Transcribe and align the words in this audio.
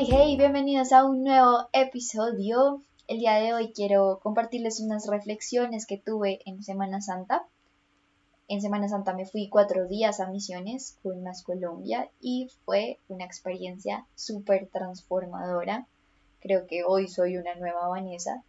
Hey, 0.00 0.06
hey, 0.12 0.36
bienvenidos 0.36 0.92
a 0.92 1.04
un 1.04 1.24
nuevo 1.24 1.68
episodio. 1.72 2.80
El 3.08 3.18
día 3.18 3.34
de 3.40 3.52
hoy 3.52 3.72
quiero 3.72 4.20
compartirles 4.22 4.78
unas 4.78 5.08
reflexiones 5.08 5.86
que 5.86 5.98
tuve 5.98 6.38
en 6.46 6.62
Semana 6.62 7.00
Santa. 7.00 7.44
En 8.46 8.60
Semana 8.60 8.88
Santa 8.88 9.12
me 9.12 9.26
fui 9.26 9.48
cuatro 9.48 9.88
días 9.88 10.20
a 10.20 10.30
misiones 10.30 10.96
con 11.02 11.24
Más 11.24 11.42
Colombia 11.42 12.08
y 12.20 12.48
fue 12.64 13.00
una 13.08 13.24
experiencia 13.24 14.06
súper 14.14 14.68
transformadora. 14.68 15.88
Creo 16.38 16.68
que 16.68 16.84
hoy 16.84 17.08
soy 17.08 17.36
una 17.36 17.56
nueva 17.56 17.88
Vanessa 17.88 18.44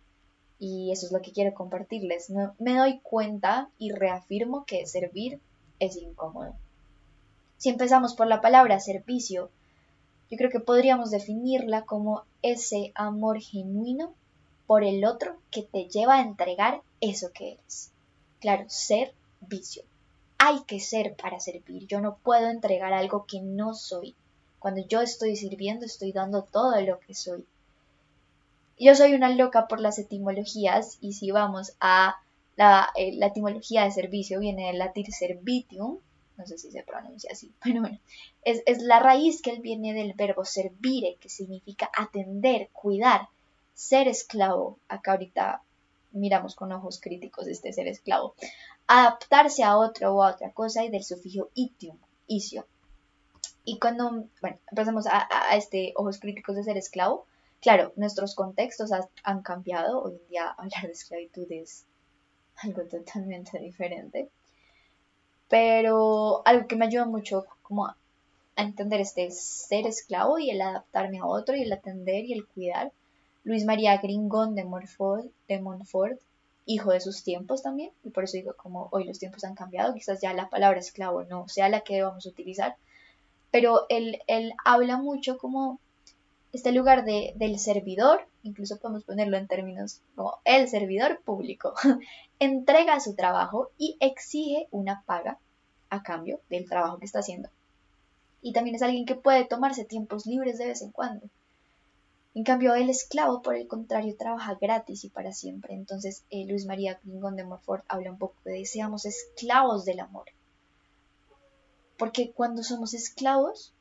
y 0.59 0.91
eso 0.91 1.07
es 1.07 1.11
lo 1.11 1.23
que 1.23 1.31
quiero 1.31 1.55
compartirles. 1.55 2.31
Me 2.59 2.75
doy 2.75 3.00
cuenta 3.00 3.71
y 3.79 3.92
reafirmo 3.92 4.65
que 4.65 4.86
servir 4.86 5.42
es 5.79 5.97
incómodo. 5.97 6.54
Si 7.57 7.70
empezamos 7.70 8.14
por 8.14 8.28
la 8.28 8.39
palabra 8.39 8.79
servicio, 8.79 9.50
yo 10.29 10.38
creo 10.38 10.50
que 10.50 10.60
podríamos 10.60 11.11
definirla 11.11 11.86
como 11.86 12.24
ese 12.42 12.92
amor 12.96 13.42
genuino 13.42 14.14
por 14.68 14.83
el 14.83 15.04
otro 15.06 15.36
que 15.50 15.64
te 15.64 15.86
lleva 15.86 16.15
a 16.15 16.21
entregar 16.21 16.82
eso 17.01 17.32
que 17.33 17.54
eres. 17.54 17.92
Claro, 18.39 18.65
ser 18.68 19.14
vicio. 19.42 19.84
Hay 20.37 20.61
que 20.68 20.79
ser 20.79 21.15
para 21.15 21.39
servir. 21.39 21.87
Yo 21.87 22.00
no 22.00 22.18
puedo 22.18 22.47
entregar 22.47 22.93
algo 22.93 23.25
que 23.25 23.42
no 23.42 23.73
soy. 23.73 24.15
Cuando 24.60 24.86
yo 24.87 25.01
estoy 25.01 25.36
sirviendo, 25.36 25.86
estoy 25.86 26.11
dando 26.11 26.43
todo 26.43 26.79
lo 26.82 27.00
que 27.00 27.15
soy. 27.15 27.46
Yo 28.78 28.96
soy 28.96 29.14
una 29.14 29.29
loca 29.29 29.68
por 29.68 29.82
las 29.82 30.00
etimologías 30.00 30.98
y 31.01 31.14
si 31.14 31.32
vamos 31.32 31.73
a 31.82 32.17
la, 32.56 32.89
eh, 32.95 33.17
etimología 33.22 33.84
de 33.86 33.92
servicio 33.92 34.39
viene 34.39 34.67
del 34.67 34.78
latín 34.78 35.12
servitium, 35.12 35.98
no 36.40 36.48
sé 36.48 36.58
si 36.58 36.72
se 36.72 36.84
pronuncia 36.84 37.30
así, 37.34 37.54
pero 37.64 37.82
bueno, 37.82 38.00
es, 38.44 38.64
es 38.66 38.82
la 38.82 39.00
raíz 39.00 39.42
que 39.42 39.59
viene 39.59 39.94
del 39.94 40.14
verbo 40.14 40.46
servire, 40.46 41.18
que 41.20 41.30
significa 41.30 41.92
atender, 41.96 42.70
cuidar, 42.72 43.28
ser 43.73 44.08
esclavo. 44.08 44.80
Acá 44.88 45.12
ahorita 45.12 45.62
miramos 46.12 46.56
con 46.56 46.72
ojos 46.72 47.00
críticos 47.00 47.48
este 47.48 47.73
ser 47.73 47.88
esclavo. 47.88 48.36
Adaptarse 48.88 49.64
a 49.64 49.78
otro 49.78 50.16
o 50.16 50.23
a 50.23 50.31
otra 50.31 50.52
cosa 50.54 50.84
y 50.86 50.90
del 50.90 51.04
sufijo 51.04 51.50
itium, 51.54 51.98
isio. 52.28 52.66
Y 53.66 53.78
cuando, 53.78 54.26
bueno, 54.42 54.58
empezamos 54.72 55.06
a, 55.08 55.28
este 55.56 55.94
ojos 55.96 56.20
críticos 56.20 56.56
de 56.56 56.64
ser 56.64 56.78
esclavo, 56.78 57.26
claro, 57.62 57.92
nuestros 57.98 58.34
contextos 58.34 58.92
han 59.24 59.42
cambiado. 59.44 60.02
Hoy 60.02 60.14
en 60.16 60.28
día 60.30 60.50
hablar 60.58 60.84
de 60.84 60.94
esclavitud 60.94 61.52
es 61.52 61.86
algo 62.64 62.84
totalmente 62.84 63.59
diferente 63.59 64.30
pero 65.50 66.42
algo 66.45 66.67
que 66.67 66.75
me 66.75 66.86
ayuda 66.86 67.05
mucho 67.05 67.45
como 67.64 67.88
a, 67.88 67.97
entender 68.55 69.00
este 69.00 69.31
ser 69.31 69.88
esclavo 69.88 70.38
y 70.38 70.50
el 70.50 70.61
adaptarme 70.61 71.19
a 71.19 71.25
otro 71.25 71.56
y 71.56 71.61
el 71.61 71.72
atender 71.72 72.25
y 72.25 72.33
el 72.33 72.45
cuidar. 72.45 72.91
Luis 73.45 73.64
María 73.64 73.97
Gringón 73.97 74.53
de 74.53 74.66
Montfort, 74.66 76.19
hijo 76.66 76.91
de 76.91 77.00
sus 77.00 77.23
tiempos 77.23 77.64
también, 77.64 77.91
y 78.03 78.09
por 78.09 78.25
eso 78.25 78.36
digo 78.36 78.53
como 78.58 78.89
hoy 78.91 79.06
los 79.06 79.17
tiempos 79.17 79.45
han 79.45 79.56
cambiado, 79.56 79.94
quizás 79.94 80.19
ya 80.22 80.33
la 80.33 80.50
palabra 80.50 80.80
esclavo 80.80 81.23
no 81.23 81.47
sea 81.47 81.69
la 81.69 81.81
que 81.81 82.02
vamos 82.03 82.25
a 82.25 82.30
utilizar, 82.30 82.75
pero 83.50 83.86
él, 83.88 84.19
él 84.28 84.53
habla 84.66 84.97
mucho 84.97 85.38
como 85.38 85.80
este 86.52 86.72
lugar 86.72 87.05
de, 87.05 87.33
del 87.36 87.59
servidor, 87.59 88.28
incluso 88.44 88.78
podemos 88.80 89.03
ponerlo 89.03 89.38
en 89.38 89.47
términos 89.47 90.02
como 90.16 90.39
el 90.45 90.67
servidor 90.67 91.22
público, 91.23 91.73
entrega 92.39 93.00
su 93.00 93.16
trabajo 93.16 93.69
y 93.78 93.97
exige 94.00 94.67
una 94.72 95.03
paga 95.06 95.38
a 95.89 96.02
cambio 96.03 96.39
del 96.50 96.67
trabajo 96.67 96.97
que 96.97 97.06
está 97.06 97.19
haciendo. 97.19 97.50
Y 98.41 98.53
también 98.53 98.75
es 98.75 98.81
alguien 98.81 99.06
que 99.06 99.16
puede 99.16 99.46
tomarse 99.46 99.85
tiempos 99.85 100.25
libres 100.25 100.57
de 100.57 100.68
vez 100.68 100.81
en 100.81 100.91
cuando. 100.91 101.28
En 102.35 102.44
cambio, 102.44 102.74
el 102.75 102.90
esclavo, 102.90 103.41
por 103.41 103.56
el 103.56 103.68
contrario, 103.68 104.16
trabaja 104.18 104.56
gratis 104.56 105.03
y 105.03 105.09
para 105.09 105.34
siempre. 105.34 105.74
Entonces, 105.74 106.24
eh, 106.29 106.45
Luis 106.47 106.66
María 106.66 106.95
Klingón 107.00 107.35
de 107.35 107.44
Morford 107.44 107.81
habla 107.88 108.12
un 108.12 108.18
poco 108.18 108.35
de 108.45 108.66
seamos 108.66 109.06
esclavos 109.06 109.84
del 109.84 110.00
amor. 110.00 110.25
Porque 111.97 112.31
cuando 112.31 112.63
somos 112.63 112.94
esclavos, 112.94 113.74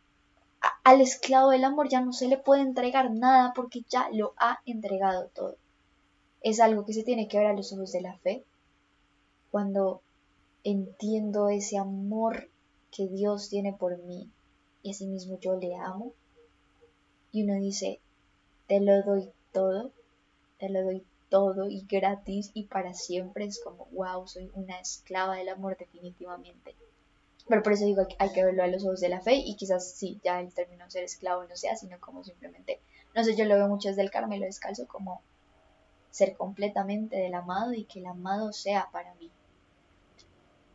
al 0.84 1.00
esclavo 1.00 1.50
del 1.50 1.64
amor 1.64 1.88
ya 1.88 2.00
no 2.00 2.12
se 2.12 2.28
le 2.28 2.38
puede 2.38 2.62
entregar 2.62 3.10
nada 3.12 3.52
porque 3.54 3.82
ya 3.88 4.08
lo 4.12 4.34
ha 4.38 4.60
entregado 4.66 5.28
todo. 5.34 5.56
Es 6.40 6.60
algo 6.60 6.84
que 6.84 6.92
se 6.92 7.02
tiene 7.02 7.28
que 7.28 7.38
ver 7.38 7.48
a 7.48 7.52
los 7.52 7.72
ojos 7.72 7.92
de 7.92 8.00
la 8.00 8.16
fe. 8.18 8.44
Cuando 9.50 10.02
entiendo 10.64 11.48
ese 11.48 11.78
amor 11.78 12.50
que 12.90 13.06
Dios 13.08 13.48
tiene 13.48 13.72
por 13.72 13.98
mí 13.98 14.30
y 14.82 14.90
asimismo 14.90 15.38
yo 15.40 15.56
le 15.56 15.74
amo. 15.76 16.12
Y 17.32 17.44
uno 17.44 17.54
dice, 17.60 18.00
te 18.66 18.80
lo 18.80 19.02
doy 19.02 19.30
todo, 19.52 19.92
te 20.58 20.68
lo 20.68 20.82
doy 20.82 21.04
todo 21.28 21.68
y 21.68 21.84
gratis 21.86 22.50
y 22.54 22.64
para 22.64 22.94
siempre. 22.94 23.44
Es 23.44 23.60
como, 23.62 23.86
wow, 23.92 24.26
soy 24.26 24.50
una 24.54 24.80
esclava 24.80 25.36
del 25.36 25.50
amor 25.50 25.76
definitivamente. 25.76 26.74
Pero 27.48 27.62
por 27.62 27.72
eso 27.72 27.84
digo 27.84 28.06
hay 28.18 28.32
que 28.32 28.44
verlo 28.44 28.62
a 28.62 28.66
los 28.66 28.84
ojos 28.84 29.00
de 29.00 29.08
la 29.08 29.20
fe 29.20 29.36
y 29.36 29.56
quizás 29.56 29.92
sí, 29.92 30.20
ya 30.22 30.40
el 30.40 30.52
término 30.52 30.90
ser 30.90 31.04
esclavo 31.04 31.44
no 31.44 31.56
sea, 31.56 31.76
sino 31.76 31.98
como 31.98 32.22
simplemente, 32.22 32.80
no 33.14 33.24
sé, 33.24 33.34
yo 33.36 33.46
lo 33.46 33.54
veo 33.54 33.68
mucho 33.68 33.88
desde 33.88 34.02
el 34.02 34.10
Carmelo 34.10 34.44
descalzo 34.44 34.86
como 34.86 35.22
ser 36.10 36.36
completamente 36.36 37.16
del 37.16 37.34
amado 37.34 37.72
y 37.72 37.84
que 37.84 38.00
el 38.00 38.06
amado 38.06 38.52
sea 38.52 38.88
para 38.92 39.14
mí. 39.14 39.30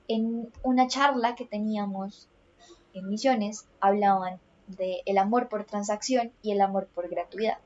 En 0.08 0.52
una 0.64 0.88
charla 0.88 1.36
que 1.36 1.46
teníamos 1.46 2.28
en 2.94 3.08
Misiones 3.08 3.66
hablaban 3.80 4.40
de 4.68 5.02
el 5.06 5.18
amor 5.18 5.50
por 5.50 5.66
transacción 5.66 6.32
y 6.42 6.52
el 6.52 6.62
amor 6.62 6.88
por 6.88 7.10
gratuidad. 7.10 7.58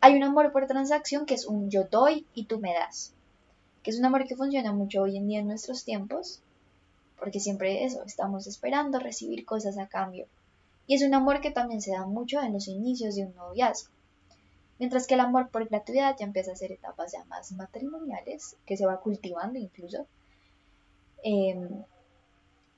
Hay 0.00 0.14
un 0.14 0.22
amor 0.22 0.52
por 0.52 0.66
transacción 0.66 1.26
que 1.26 1.34
es 1.34 1.46
un 1.46 1.70
yo 1.70 1.84
doy 1.84 2.26
y 2.34 2.44
tú 2.44 2.58
me 2.58 2.72
das, 2.72 3.14
que 3.82 3.90
es 3.90 3.98
un 3.98 4.04
amor 4.04 4.26
que 4.26 4.36
funciona 4.36 4.72
mucho 4.72 5.02
hoy 5.02 5.16
en 5.16 5.28
día 5.28 5.40
en 5.40 5.48
nuestros 5.48 5.84
tiempos, 5.84 6.42
porque 7.20 7.38
siempre 7.38 7.84
eso, 7.84 8.02
estamos 8.04 8.46
esperando 8.46 8.98
recibir 8.98 9.44
cosas 9.44 9.78
a 9.78 9.86
cambio. 9.86 10.26
Y 10.86 10.94
es 10.94 11.02
un 11.02 11.14
amor 11.14 11.40
que 11.40 11.52
también 11.52 11.82
se 11.82 11.92
da 11.92 12.06
mucho 12.06 12.40
en 12.40 12.52
los 12.52 12.66
inicios 12.66 13.14
de 13.14 13.26
un 13.26 13.34
noviazgo. 13.36 13.92
Mientras 14.80 15.06
que 15.06 15.14
el 15.14 15.20
amor 15.20 15.50
por 15.50 15.68
gratuidad 15.68 16.16
ya 16.18 16.24
empieza 16.24 16.52
a 16.52 16.56
ser 16.56 16.72
etapas 16.72 17.12
ya 17.12 17.22
más 17.26 17.52
matrimoniales, 17.52 18.56
que 18.64 18.76
se 18.76 18.86
va 18.86 19.00
cultivando 19.00 19.58
incluso. 19.58 20.06
Em, 21.22 21.84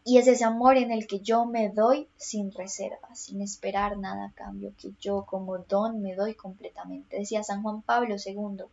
y 0.04 0.18
es 0.18 0.26
ese 0.26 0.44
amor 0.44 0.76
en 0.76 0.90
el 0.90 1.06
que 1.06 1.20
yo 1.20 1.46
me 1.46 1.68
doy 1.68 2.08
sin 2.16 2.50
reserva, 2.50 3.14
sin 3.14 3.40
esperar 3.40 3.96
nada 3.96 4.26
a 4.26 4.32
cambio, 4.32 4.74
que 4.76 4.90
yo 5.00 5.24
como 5.24 5.58
don 5.58 6.02
me 6.02 6.16
doy 6.16 6.34
completamente. 6.34 7.16
Decía 7.16 7.44
San 7.44 7.62
Juan 7.62 7.82
Pablo 7.82 8.16
II, 8.18 8.64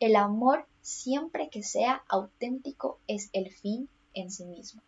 el 0.00 0.16
amor 0.16 0.66
siempre 0.82 1.48
que 1.48 1.62
sea 1.62 2.02
auténtico 2.08 2.98
es 3.06 3.30
el 3.32 3.50
fin 3.50 3.88
en 4.12 4.30
sí 4.30 4.44
mismo. 4.44 4.82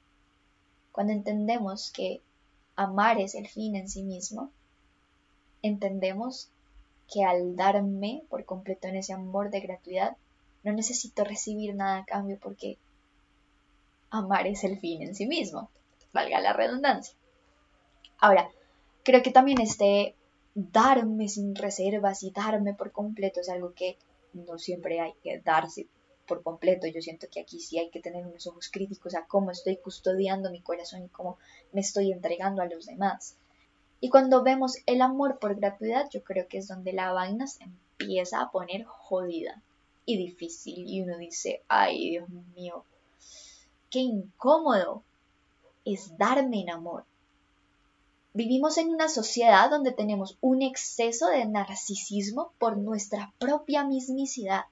Cuando 0.93 1.13
entendemos 1.13 1.91
que 1.91 2.21
amar 2.77 3.19
es 3.19 3.35
el 3.35 3.49
fin 3.49 3.77
en 3.77 3.89
sí 3.89 4.03
mismo, 4.03 4.51
entendemos 5.63 6.51
que 7.13 7.25
al 7.25 7.57
darme 7.57 8.23
por 8.29 8.45
completo 8.45 8.89
en 8.89 8.97
ese 8.97 9.13
amor 9.13 9.51
de 9.51 9.61
gratuidad, 9.61 10.17
no 10.63 10.73
necesito 10.73 11.25
recibir 11.25 11.75
nada 11.75 11.99
a 11.99 12.05
cambio 12.05 12.39
porque 12.41 12.79
amar 14.11 14.47
es 14.47 14.65
el 14.65 14.79
fin 14.79 15.03
en 15.03 15.15
sí 15.15 15.27
mismo, 15.27 15.71
valga 16.13 16.41
la 16.41 16.53
redundancia. 16.53 17.15
Ahora, 18.19 18.49
creo 19.03 19.23
que 19.23 19.31
también 19.31 19.61
este 19.61 20.15
darme 20.55 21.29
sin 21.29 21.55
reservas 21.55 22.23
y 22.23 22.31
darme 22.31 22.75
por 22.75 22.93
completo 22.93 23.41
es 23.41 23.49
algo 23.49 23.73
que 23.73 23.97
no 24.35 24.59
siempre 24.59 25.01
hay 25.01 25.15
que 25.23 25.41
darse 25.41 25.87
por 26.27 26.43
completo. 26.43 26.87
Yo 26.87 27.01
siento 27.01 27.27
que 27.31 27.41
aquí 27.41 27.61
sí 27.61 27.79
hay 27.79 27.91
que 27.91 28.01
tener 28.01 28.27
unos 28.27 28.47
ojos 28.47 28.69
críticos 28.71 29.15
a 29.15 29.27
cómo 29.27 29.51
estoy 29.51 29.77
custodiando 29.77 30.51
mi 30.51 30.61
corazón 30.61 31.05
y 31.05 31.09
cómo 31.09 31.39
me 31.73 31.81
estoy 31.81 32.13
entregando 32.13 32.63
a 32.63 32.67
los 32.67 32.87
demás. 32.87 33.37
Y 34.01 34.11
cuando 34.11 34.43
vemos 34.43 34.77
el 34.87 35.01
amor 35.01 35.39
por 35.39 35.55
gratuidad, 35.55 36.09
yo 36.11 36.25
creo 36.25 36.49
que 36.49 36.59
es 36.59 36.69
donde 36.69 36.93
la 36.93 37.13
vaina 37.13 37.47
se 37.47 37.65
empieza 37.65 38.41
a 38.41 38.51
poner 38.51 38.85
jodida 38.85 39.63
y 40.05 40.17
difícil. 40.17 40.89
Y 40.89 41.03
uno 41.03 41.19
dice, 41.19 41.63
ay 41.69 42.11
Dios 42.11 42.29
mío, 42.57 42.85
qué 43.91 44.01
incómodo 44.01 45.05
es 45.85 46.17
darme 46.19 46.63
en 46.63 46.71
amor. 46.71 47.05
Vivimos 48.35 48.79
en 48.79 48.89
una 48.89 49.09
sociedad 49.09 49.71
donde 49.71 49.93
tenemos 49.93 50.39
un 50.41 50.63
exceso 50.63 51.29
de 51.29 51.45
narcisismo 51.45 52.53
por 52.59 52.79
nuestra 52.79 53.33
propia 53.39 53.85
mismicidad. 53.85 54.63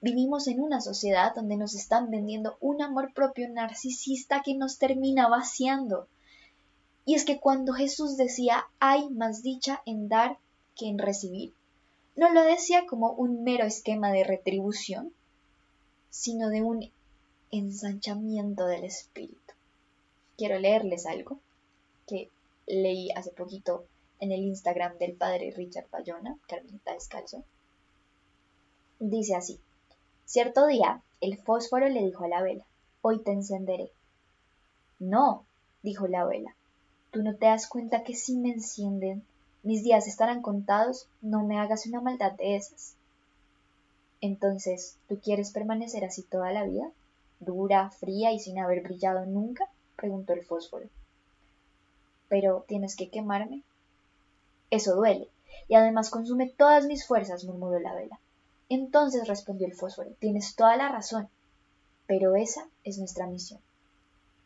Vivimos 0.00 0.46
en 0.46 0.60
una 0.60 0.80
sociedad 0.80 1.34
donde 1.34 1.56
nos 1.56 1.74
están 1.74 2.10
vendiendo 2.10 2.56
un 2.60 2.82
amor 2.82 3.12
propio 3.12 3.48
narcisista 3.48 4.42
que 4.44 4.54
nos 4.54 4.78
termina 4.78 5.28
vaciando. 5.28 6.06
Y 7.04 7.14
es 7.14 7.24
que 7.24 7.40
cuando 7.40 7.72
Jesús 7.72 8.16
decía 8.16 8.66
hay 8.78 9.08
más 9.10 9.42
dicha 9.42 9.82
en 9.86 10.08
dar 10.08 10.38
que 10.76 10.86
en 10.86 10.98
recibir, 10.98 11.52
no 12.14 12.32
lo 12.32 12.42
decía 12.42 12.86
como 12.86 13.12
un 13.12 13.42
mero 13.42 13.64
esquema 13.64 14.12
de 14.12 14.24
retribución, 14.24 15.12
sino 16.10 16.48
de 16.48 16.62
un 16.62 16.90
ensanchamiento 17.50 18.66
del 18.66 18.84
espíritu. 18.84 19.54
Quiero 20.36 20.58
leerles 20.58 21.06
algo 21.06 21.40
que 22.06 22.30
leí 22.66 23.10
hace 23.12 23.30
poquito 23.30 23.84
en 24.20 24.32
el 24.32 24.40
Instagram 24.40 24.98
del 24.98 25.14
padre 25.14 25.52
Richard 25.56 25.88
Bayona, 25.90 26.38
Carmelita 26.46 26.92
Descalzo. 26.92 27.44
Dice 29.00 29.34
así, 29.34 29.60
cierto 30.28 30.66
día 30.66 31.00
el 31.22 31.38
fósforo 31.38 31.88
le 31.88 32.04
dijo 32.04 32.24
a 32.24 32.28
la 32.28 32.42
vela, 32.42 32.64
hoy 33.00 33.20
te 33.20 33.32
encenderé. 33.32 33.90
No, 34.98 35.46
dijo 35.82 36.06
la 36.06 36.26
vela, 36.26 36.54
tú 37.10 37.22
no 37.22 37.34
te 37.34 37.46
das 37.46 37.66
cuenta 37.66 38.04
que 38.04 38.14
si 38.14 38.36
me 38.36 38.50
encienden, 38.50 39.24
mis 39.62 39.82
días 39.82 40.06
estarán 40.06 40.42
contados, 40.42 41.08
no 41.22 41.44
me 41.44 41.58
hagas 41.58 41.86
una 41.86 42.02
maldad 42.02 42.32
de 42.32 42.56
esas. 42.56 42.94
Entonces, 44.20 44.98
¿tú 45.08 45.18
quieres 45.18 45.50
permanecer 45.50 46.04
así 46.04 46.22
toda 46.22 46.52
la 46.52 46.64
vida? 46.64 46.90
¿Dura, 47.40 47.90
fría 47.90 48.30
y 48.30 48.38
sin 48.38 48.58
haber 48.58 48.82
brillado 48.82 49.24
nunca? 49.24 49.70
preguntó 49.96 50.34
el 50.34 50.44
fósforo. 50.44 50.88
Pero 52.28 52.66
tienes 52.68 52.96
que 52.96 53.08
quemarme. 53.08 53.62
Eso 54.70 54.94
duele, 54.94 55.30
y 55.68 55.74
además 55.74 56.10
consume 56.10 56.50
todas 56.50 56.84
mis 56.84 57.06
fuerzas, 57.06 57.44
murmuró 57.44 57.80
la 57.80 57.94
vela. 57.94 58.20
Entonces 58.68 59.26
respondió 59.26 59.66
el 59.66 59.74
fósforo, 59.74 60.10
tienes 60.18 60.54
toda 60.54 60.76
la 60.76 60.88
razón, 60.88 61.28
pero 62.06 62.36
esa 62.36 62.68
es 62.84 62.98
nuestra 62.98 63.26
misión. 63.26 63.60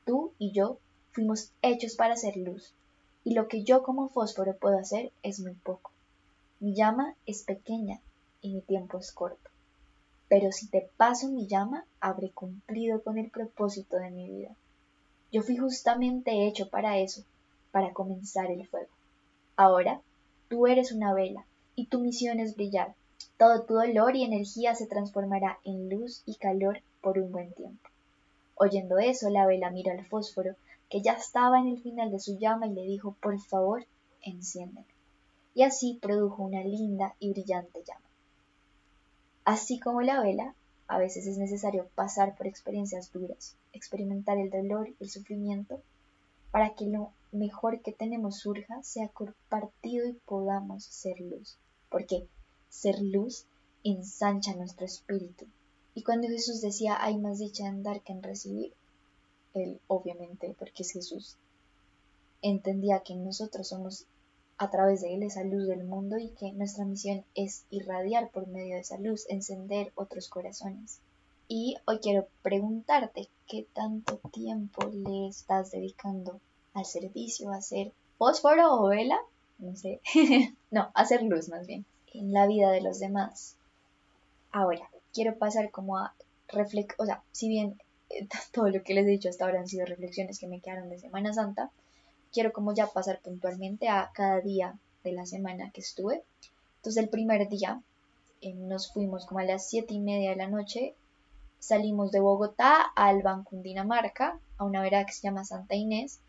Tú 0.05 0.33
y 0.39 0.53
yo 0.53 0.79
fuimos 1.13 1.53
hechos 1.63 1.97
para 1.97 2.15
hacer 2.15 2.37
luz, 2.37 2.73
y 3.25 3.35
lo 3.35 3.49
que 3.49 3.65
yo 3.65 3.83
como 3.83 4.09
fósforo 4.09 4.57
puedo 4.57 4.79
hacer 4.79 5.13
es 5.23 5.41
muy 5.41 5.55
poco. 5.55 5.91
Mi 6.61 6.75
llama 6.75 7.17
es 7.27 7.43
pequeña 7.43 8.01
y 8.41 8.55
mi 8.55 8.61
tiempo 8.61 8.99
es 8.99 9.13
corto. 9.13 9.51
Pero 10.29 10.53
si 10.53 10.69
te 10.69 10.89
paso 10.97 11.29
mi 11.29 11.47
llama, 11.47 11.85
habré 12.01 12.31
cumplido 12.31 13.03
con 13.03 13.19
el 13.19 13.31
propósito 13.31 13.97
de 13.97 14.11
mi 14.11 14.29
vida. 14.31 14.55
Yo 15.31 15.43
fui 15.43 15.57
justamente 15.57 16.47
hecho 16.47 16.69
para 16.69 16.99
eso, 16.99 17.25
para 17.71 17.93
comenzar 17.93 18.51
el 18.51 18.67
fuego. 18.67 18.91
Ahora, 19.57 20.01
tú 20.49 20.67
eres 20.67 20.93
una 20.93 21.13
vela, 21.13 21.45
y 21.75 21.87
tu 21.87 22.01
misión 22.01 22.39
es 22.41 22.55
brillar. 22.55 22.95
Todo 23.43 23.65
tu 23.65 23.75
dolor 23.75 24.15
y 24.15 24.23
energía 24.23 24.77
se 24.77 24.87
transformará 24.87 25.59
en 25.65 25.89
luz 25.89 26.23
y 26.27 26.37
calor 26.37 26.81
por 27.01 27.19
un 27.19 27.33
buen 27.33 27.53
tiempo. 27.55 27.91
Oyendo 28.55 29.01
eso, 29.01 29.31
la 29.31 29.47
vela 29.47 29.69
miró 29.73 29.91
al 29.91 30.07
fósforo, 30.07 30.55
que 30.89 31.03
ya 31.03 31.15
estaba 31.15 31.59
en 31.59 31.67
el 31.67 31.83
final 31.83 32.13
de 32.13 32.21
su 32.21 32.39
llama, 32.39 32.69
y 32.69 32.73
le 32.73 32.83
dijo, 32.83 33.17
por 33.21 33.41
favor, 33.41 33.85
enciéndeme. 34.21 34.87
Y 35.57 35.65
así 35.65 35.99
produjo 36.01 36.45
una 36.45 36.63
linda 36.63 37.17
y 37.19 37.31
brillante 37.31 37.83
llama. 37.85 38.07
Así 39.45 39.81
como 39.81 40.03
la 40.03 40.23
vela, 40.23 40.55
a 40.87 40.99
veces 40.99 41.27
es 41.27 41.37
necesario 41.37 41.89
pasar 41.97 42.37
por 42.37 42.47
experiencias 42.47 43.11
duras, 43.11 43.57
experimentar 43.73 44.39
el 44.39 44.51
dolor 44.51 44.91
y 45.01 45.03
el 45.03 45.11
sufrimiento, 45.11 45.83
para 46.53 46.75
que 46.75 46.87
lo 46.87 47.11
mejor 47.33 47.81
que 47.81 47.91
tenemos 47.91 48.39
surja 48.39 48.81
sea 48.85 49.09
compartido 49.09 50.07
y 50.07 50.13
podamos 50.13 50.85
ser 50.85 51.21
luz. 51.21 51.59
Porque 51.91 52.29
ser 52.73 53.03
luz 53.03 53.45
ensancha 53.85 54.55
nuestro 54.55 54.87
espíritu. 54.87 55.47
Y 55.95 56.03
cuando 56.03 56.29
Jesús 56.29 56.63
decía 56.63 56.97
hay 56.99 57.19
más 57.19 57.39
dicha 57.39 57.67
en 57.67 57.83
dar 57.83 58.01
que 58.01 58.13
en 58.13 58.23
recibir, 58.23 58.73
él 59.53 59.79
obviamente, 59.89 60.57
porque 60.59 60.83
es 60.83 60.93
Jesús, 60.93 61.37
entendía 62.41 63.01
que 63.01 63.15
nosotros 63.15 63.69
somos 63.69 64.07
a 64.57 64.71
través 64.71 65.03
de 65.03 65.15
Él 65.15 65.23
esa 65.23 65.45
luz 65.45 65.67
del 65.67 65.85
mundo 65.85 66.17
y 66.17 66.29
que 66.31 66.53
nuestra 66.53 66.87
misión 66.87 67.25
es 67.35 67.67
irradiar 67.71 68.31
por 68.31 68.47
medio 68.47 68.77
de 68.77 68.81
esa 68.81 68.97
luz, 68.97 69.27
encender 69.29 69.93
otros 69.95 70.29
corazones. 70.29 71.01
Y 71.49 71.77
hoy 71.85 71.99
quiero 71.99 72.27
preguntarte 72.41 73.29
qué 73.49 73.67
tanto 73.75 74.19
tiempo 74.33 74.87
le 74.87 75.29
estás 75.29 75.73
dedicando 75.73 76.41
al 76.73 76.87
servicio, 76.87 77.51
a 77.51 77.57
hacer 77.57 77.93
fósforo 78.17 78.81
o 78.81 78.89
vela, 78.89 79.19
no 79.59 79.77
sé, 79.77 80.01
no, 80.71 80.91
hacer 80.95 81.23
luz 81.23 81.51
más 81.51 81.67
bien, 81.67 81.85
en 82.15 82.33
la 82.33 82.47
vida 82.47 82.71
de 82.71 82.81
los 82.81 82.99
demás. 82.99 83.57
Ahora, 84.51 84.89
quiero 85.13 85.37
pasar 85.37 85.71
como 85.71 85.99
a 85.99 86.15
reflexionar, 86.49 86.97
o 86.99 87.07
sea, 87.07 87.23
si 87.33 87.49
bien 87.49 87.81
todo 88.53 88.69
lo 88.69 88.83
que 88.83 88.95
les 88.95 89.07
he 89.07 89.11
dicho 89.11 89.29
hasta 89.29 89.45
ahora 89.45 89.61
han 89.61 89.69
sido 89.69 89.87
reflexiones 89.87 90.39
que 90.39 90.47
me 90.47 90.61
quedaron 90.61 90.91
de 90.91 90.99
Semana 90.99 91.33
Santa, 91.33 91.71
quiero 92.33 92.53
como 92.53 92.75
ya 92.75 92.87
pasar 92.87 93.21
puntualmente 93.21 93.89
a 93.89 94.11
cada 94.15 94.41
día 94.41 94.79
de 95.05 95.13
la 95.13 95.27
semana 95.27 95.71
que 95.71 95.81
estuve. 95.81 96.23
Entonces 96.77 97.03
el 97.03 97.09
primer 97.09 97.49
día 97.49 97.81
eh, 98.41 98.55
nos 98.55 98.93
fuimos 98.93 99.27
como 99.27 99.41
a 99.41 99.45
las 99.45 99.69
siete 99.69 99.95
y 99.95 100.01
media 100.01 100.31
de 100.31 100.37
la 100.37 100.49
noche, 100.49 100.95
salimos 101.59 102.11
de 102.11 102.21
Bogotá 102.21 102.83
al 102.97 103.23
Banco 103.23 103.51
Cundinamarca, 103.51 104.39
a 104.59 104.65
una 104.65 104.83
vereda 104.83 105.07
que 105.07 105.13
se 105.13 105.23
llama 105.23 105.45
Santa 105.45 105.75
Inés. 105.75 106.21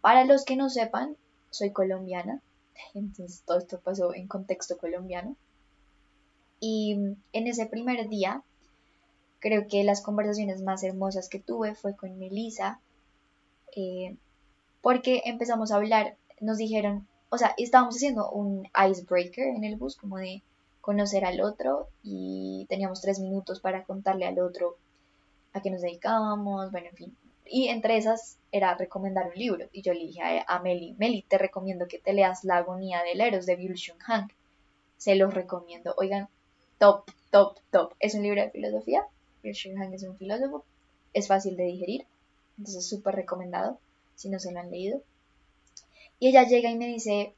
Para 0.00 0.24
los 0.24 0.44
que 0.44 0.56
no 0.56 0.68
sepan, 0.70 1.16
soy 1.50 1.72
colombiana, 1.72 2.40
entonces 2.94 3.42
todo 3.46 3.58
esto 3.58 3.80
pasó 3.80 4.14
en 4.14 4.28
contexto 4.28 4.78
colombiano. 4.78 5.36
Y 6.60 6.92
en 7.32 7.46
ese 7.46 7.66
primer 7.66 8.08
día 8.08 8.44
Creo 9.40 9.66
que 9.66 9.82
las 9.84 10.02
conversaciones 10.02 10.62
más 10.62 10.84
hermosas 10.84 11.30
que 11.30 11.38
tuve 11.40 11.74
fue 11.74 11.96
con 11.96 12.18
Melissa, 12.18 12.78
eh, 13.74 14.16
porque 14.82 15.22
empezamos 15.24 15.72
a 15.72 15.76
hablar, 15.76 16.16
nos 16.40 16.58
dijeron, 16.58 17.08
o 17.30 17.38
sea, 17.38 17.54
estábamos 17.56 17.96
haciendo 17.96 18.30
un 18.30 18.68
icebreaker 18.76 19.46
en 19.46 19.64
el 19.64 19.76
bus, 19.76 19.96
como 19.96 20.18
de 20.18 20.42
conocer 20.82 21.24
al 21.24 21.40
otro, 21.40 21.88
y 22.02 22.66
teníamos 22.68 23.00
tres 23.00 23.18
minutos 23.18 23.60
para 23.60 23.84
contarle 23.84 24.26
al 24.26 24.38
otro 24.38 24.76
a 25.54 25.62
qué 25.62 25.70
nos 25.70 25.80
dedicábamos, 25.80 26.70
bueno, 26.70 26.88
en 26.88 26.96
fin. 26.96 27.16
Y 27.52 27.68
entre 27.68 27.96
esas 27.96 28.38
era 28.52 28.74
recomendar 28.74 29.26
un 29.26 29.34
libro. 29.34 29.68
Y 29.72 29.82
yo 29.82 29.92
le 29.92 30.06
dije 30.06 30.44
a, 30.46 30.58
Meli, 30.60 30.94
Meli, 30.98 31.22
te 31.22 31.36
recomiendo 31.36 31.88
que 31.88 31.98
te 31.98 32.12
leas 32.12 32.44
La 32.44 32.58
agonía 32.58 33.02
del 33.02 33.20
Eros 33.20 33.44
de 33.44 33.56
Byul 33.56 33.74
Shung 33.74 33.98
Han. 34.06 34.30
Se 34.96 35.16
los 35.16 35.34
recomiendo. 35.34 35.94
Oigan, 35.98 36.28
top, 36.78 37.10
top, 37.30 37.58
top. 37.70 37.94
Es 37.98 38.14
un 38.14 38.22
libro 38.22 38.40
de 38.40 38.50
filosofía 38.50 39.06
Han 39.42 39.94
es 39.94 40.02
un 40.02 40.16
filósofo, 40.16 40.64
es 41.12 41.26
fácil 41.26 41.56
de 41.56 41.64
digerir, 41.64 42.06
entonces 42.58 42.86
súper 42.86 43.14
recomendado 43.14 43.78
si 44.14 44.28
no 44.28 44.38
se 44.38 44.52
lo 44.52 44.60
han 44.60 44.70
leído. 44.70 45.02
Y 46.18 46.28
ella 46.28 46.46
llega 46.46 46.70
y 46.70 46.76
me 46.76 46.86
dice, 46.86 47.34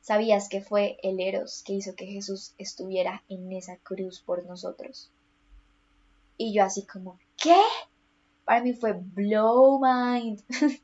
¿sabías 0.00 0.48
que 0.48 0.62
fue 0.62 0.98
el 1.02 1.20
Eros 1.20 1.62
que 1.62 1.74
hizo 1.74 1.94
que 1.94 2.06
Jesús 2.06 2.54
estuviera 2.56 3.22
en 3.28 3.52
esa 3.52 3.76
cruz 3.76 4.20
por 4.20 4.46
nosotros? 4.46 5.10
Y 6.38 6.54
yo 6.54 6.64
así 6.64 6.86
como, 6.86 7.18
¿qué? 7.36 7.60
Para 8.50 8.64
mí 8.64 8.72
fue 8.72 8.94
blow 8.94 9.78
mind. 9.80 10.42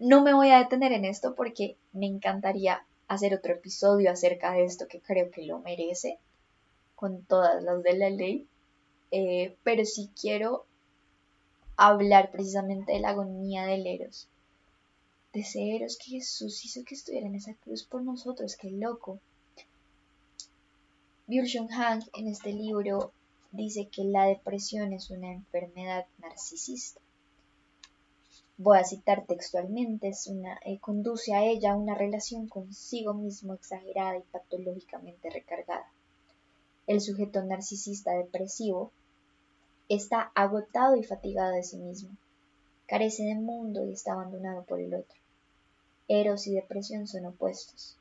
no 0.00 0.24
me 0.24 0.34
voy 0.34 0.50
a 0.50 0.58
detener 0.58 0.90
en 0.90 1.04
esto 1.04 1.36
porque 1.36 1.76
me 1.92 2.06
encantaría 2.06 2.84
hacer 3.06 3.32
otro 3.32 3.52
episodio 3.52 4.10
acerca 4.10 4.50
de 4.50 4.64
esto 4.64 4.88
que 4.88 4.98
creo 4.98 5.30
que 5.30 5.46
lo 5.46 5.60
merece, 5.60 6.18
con 6.96 7.22
todas 7.26 7.62
las 7.62 7.80
de 7.84 7.96
la 7.96 8.10
ley. 8.10 8.48
Eh, 9.12 9.54
pero 9.62 9.84
sí 9.84 10.10
quiero 10.20 10.66
hablar 11.76 12.32
precisamente 12.32 12.90
de 12.90 12.98
la 12.98 13.10
agonía 13.10 13.66
del 13.66 13.86
Eros. 13.86 14.26
De 15.32 15.42
ese 15.42 15.76
Eros 15.76 15.96
que 15.96 16.10
Jesús 16.10 16.64
hizo 16.64 16.82
que 16.82 16.96
estuviera 16.96 17.28
en 17.28 17.36
esa 17.36 17.54
cruz 17.54 17.84
por 17.84 18.02
nosotros, 18.02 18.56
qué 18.56 18.72
loco. 18.72 19.20
Han 21.78 22.02
en 22.14 22.26
este 22.26 22.52
libro 22.52 23.12
dice 23.54 23.88
que 23.88 24.04
la 24.04 24.26
depresión 24.26 24.92
es 24.92 25.10
una 25.10 25.32
enfermedad 25.32 26.06
narcisista. 26.18 27.00
Voy 28.56 28.78
a 28.78 28.84
citar 28.84 29.26
textualmente, 29.26 30.08
es 30.08 30.26
una, 30.26 30.58
eh, 30.64 30.78
conduce 30.78 31.34
a 31.34 31.44
ella 31.44 31.74
una 31.74 31.94
relación 31.94 32.48
consigo 32.48 33.14
mismo 33.14 33.54
exagerada 33.54 34.18
y 34.18 34.22
patológicamente 34.22 35.30
recargada. 35.30 35.90
El 36.86 37.00
sujeto 37.00 37.42
narcisista 37.42 38.12
depresivo 38.12 38.92
Está 39.88 40.32
agotado 40.34 40.96
y 40.96 41.02
fatigado 41.02 41.52
de 41.52 41.62
sí 41.62 41.76
mismo. 41.76 42.08
Carece 42.86 43.24
de 43.24 43.34
mundo 43.34 43.84
y 43.84 43.92
está 43.92 44.14
abandonado 44.14 44.64
por 44.64 44.80
el 44.80 44.94
otro. 44.94 45.18
Eros 46.08 46.46
y 46.46 46.54
depresión 46.54 47.06
son 47.06 47.26
opuestos. 47.26 47.98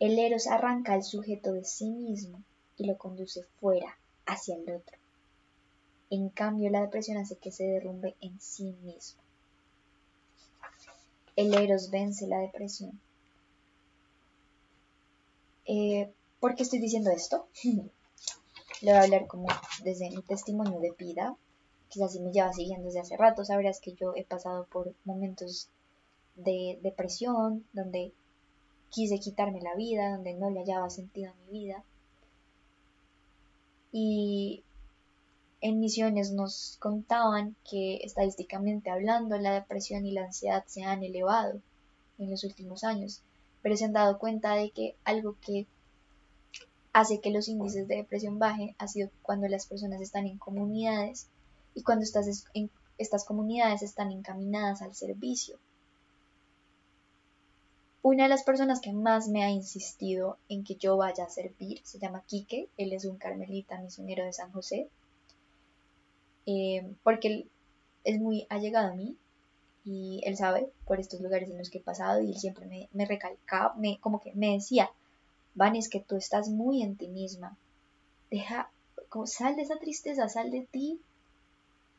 El 0.00 0.18
Eros 0.18 0.46
arranca 0.46 0.94
al 0.94 1.02
sujeto 1.02 1.52
de 1.52 1.64
sí 1.64 1.90
mismo 1.90 2.42
y 2.78 2.86
lo 2.86 2.96
conduce 2.96 3.44
fuera, 3.60 3.98
hacia 4.26 4.56
el 4.56 4.70
otro. 4.70 4.98
En 6.10 6.28
cambio, 6.28 6.70
la 6.70 6.82
depresión 6.82 7.16
hace 7.18 7.36
que 7.36 7.50
se 7.50 7.64
derrumbe 7.64 8.14
en 8.20 8.38
sí 8.40 8.74
mismo. 8.82 9.22
El 11.36 11.54
Eros 11.54 11.90
vence 11.90 12.26
la 12.26 12.40
depresión. 12.40 13.00
Eh, 15.64 16.12
¿Por 16.40 16.54
qué 16.54 16.64
estoy 16.64 16.80
diciendo 16.80 17.10
esto? 17.10 17.48
Le 17.64 18.90
voy 18.90 18.92
a 18.92 19.02
hablar 19.02 19.26
como 19.26 19.46
desde 19.84 20.10
mi 20.10 20.22
testimonio 20.22 20.80
de 20.80 20.90
vida. 20.98 21.36
Quizás 21.88 22.12
si 22.12 22.20
me 22.20 22.32
lleva 22.32 22.52
siguiendo 22.52 22.86
desde 22.86 23.00
hace 23.00 23.16
rato, 23.16 23.44
sabrás 23.44 23.80
que 23.80 23.94
yo 23.94 24.12
he 24.16 24.24
pasado 24.24 24.66
por 24.66 24.94
momentos 25.04 25.68
de 26.34 26.78
depresión, 26.82 27.64
donde 27.72 28.12
quise 28.90 29.18
quitarme 29.18 29.60
la 29.60 29.74
vida, 29.74 30.10
donde 30.10 30.34
no 30.34 30.50
le 30.50 30.60
hallaba 30.60 30.90
sentido 30.90 31.30
a 31.30 31.34
mi 31.34 31.60
vida. 31.60 31.84
Y 33.92 34.64
en 35.60 35.78
misiones 35.78 36.32
nos 36.32 36.76
contaban 36.80 37.54
que 37.68 37.98
estadísticamente 37.98 38.90
hablando 38.90 39.38
la 39.38 39.54
depresión 39.54 40.04
y 40.06 40.12
la 40.12 40.24
ansiedad 40.24 40.64
se 40.66 40.82
han 40.82 41.04
elevado 41.04 41.60
en 42.18 42.30
los 42.30 42.44
últimos 42.44 42.84
años. 42.84 43.22
pero 43.62 43.76
se 43.76 43.84
han 43.84 43.92
dado 43.92 44.18
cuenta 44.18 44.56
de 44.56 44.72
que 44.72 44.96
algo 45.04 45.36
que 45.40 45.68
hace 46.92 47.20
que 47.20 47.30
los 47.30 47.46
índices 47.46 47.86
de 47.86 47.96
depresión 47.96 48.40
bajen 48.40 48.74
ha 48.78 48.88
sido 48.88 49.10
cuando 49.22 49.46
las 49.46 49.66
personas 49.66 50.00
están 50.00 50.26
en 50.26 50.36
comunidades 50.36 51.28
y 51.74 51.82
cuando 51.82 52.02
estas, 52.02 52.44
estas 52.98 53.24
comunidades 53.24 53.82
están 53.82 54.10
encaminadas 54.10 54.82
al 54.82 54.94
servicio. 54.94 55.58
Una 58.02 58.24
de 58.24 58.28
las 58.28 58.42
personas 58.42 58.80
que 58.80 58.92
más 58.92 59.28
me 59.28 59.44
ha 59.44 59.50
insistido 59.50 60.36
en 60.48 60.64
que 60.64 60.74
yo 60.74 60.96
vaya 60.96 61.24
a 61.24 61.30
servir 61.30 61.80
se 61.84 61.98
llama 61.98 62.24
Quique, 62.26 62.68
él 62.76 62.92
es 62.92 63.04
un 63.04 63.16
carmelita 63.16 63.80
misionero 63.80 64.24
de 64.24 64.32
San 64.32 64.50
José, 64.52 64.88
eh, 66.46 66.92
porque 67.04 67.28
él 67.28 67.50
es 68.04 68.20
muy 68.20 68.46
allegado 68.50 68.88
a 68.88 68.94
mí 68.94 69.16
y 69.84 70.20
él 70.24 70.36
sabe 70.36 70.68
por 70.84 70.98
estos 70.98 71.20
lugares 71.20 71.48
en 71.48 71.58
los 71.58 71.70
que 71.70 71.78
he 71.78 71.82
pasado 71.82 72.20
y 72.20 72.30
él 72.30 72.38
siempre 72.38 72.66
me, 72.66 72.88
me 72.92 73.06
recalcaba, 73.06 73.74
me, 73.74 73.98
como 74.00 74.20
que 74.20 74.32
me 74.34 74.54
decía, 74.54 74.90
Van, 75.54 75.76
es 75.76 75.88
que 75.88 76.00
tú 76.00 76.16
estás 76.16 76.48
muy 76.48 76.82
en 76.82 76.96
ti 76.96 77.08
misma, 77.08 77.58
deja, 78.30 78.70
como, 79.08 79.26
sal 79.26 79.56
de 79.56 79.62
esa 79.62 79.78
tristeza, 79.78 80.28
sal 80.28 80.50
de 80.50 80.62
ti, 80.62 81.00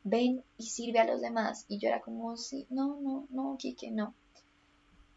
ven 0.02 0.42
y 0.58 0.66
sirve 0.66 0.98
a 0.98 1.06
los 1.06 1.20
demás. 1.20 1.64
Y 1.68 1.78
yo 1.78 1.88
era 1.88 2.00
como, 2.00 2.36
sí, 2.36 2.66
no, 2.70 3.00
no, 3.00 3.26
no, 3.30 3.56
Kike, 3.56 3.92
no. 3.92 4.12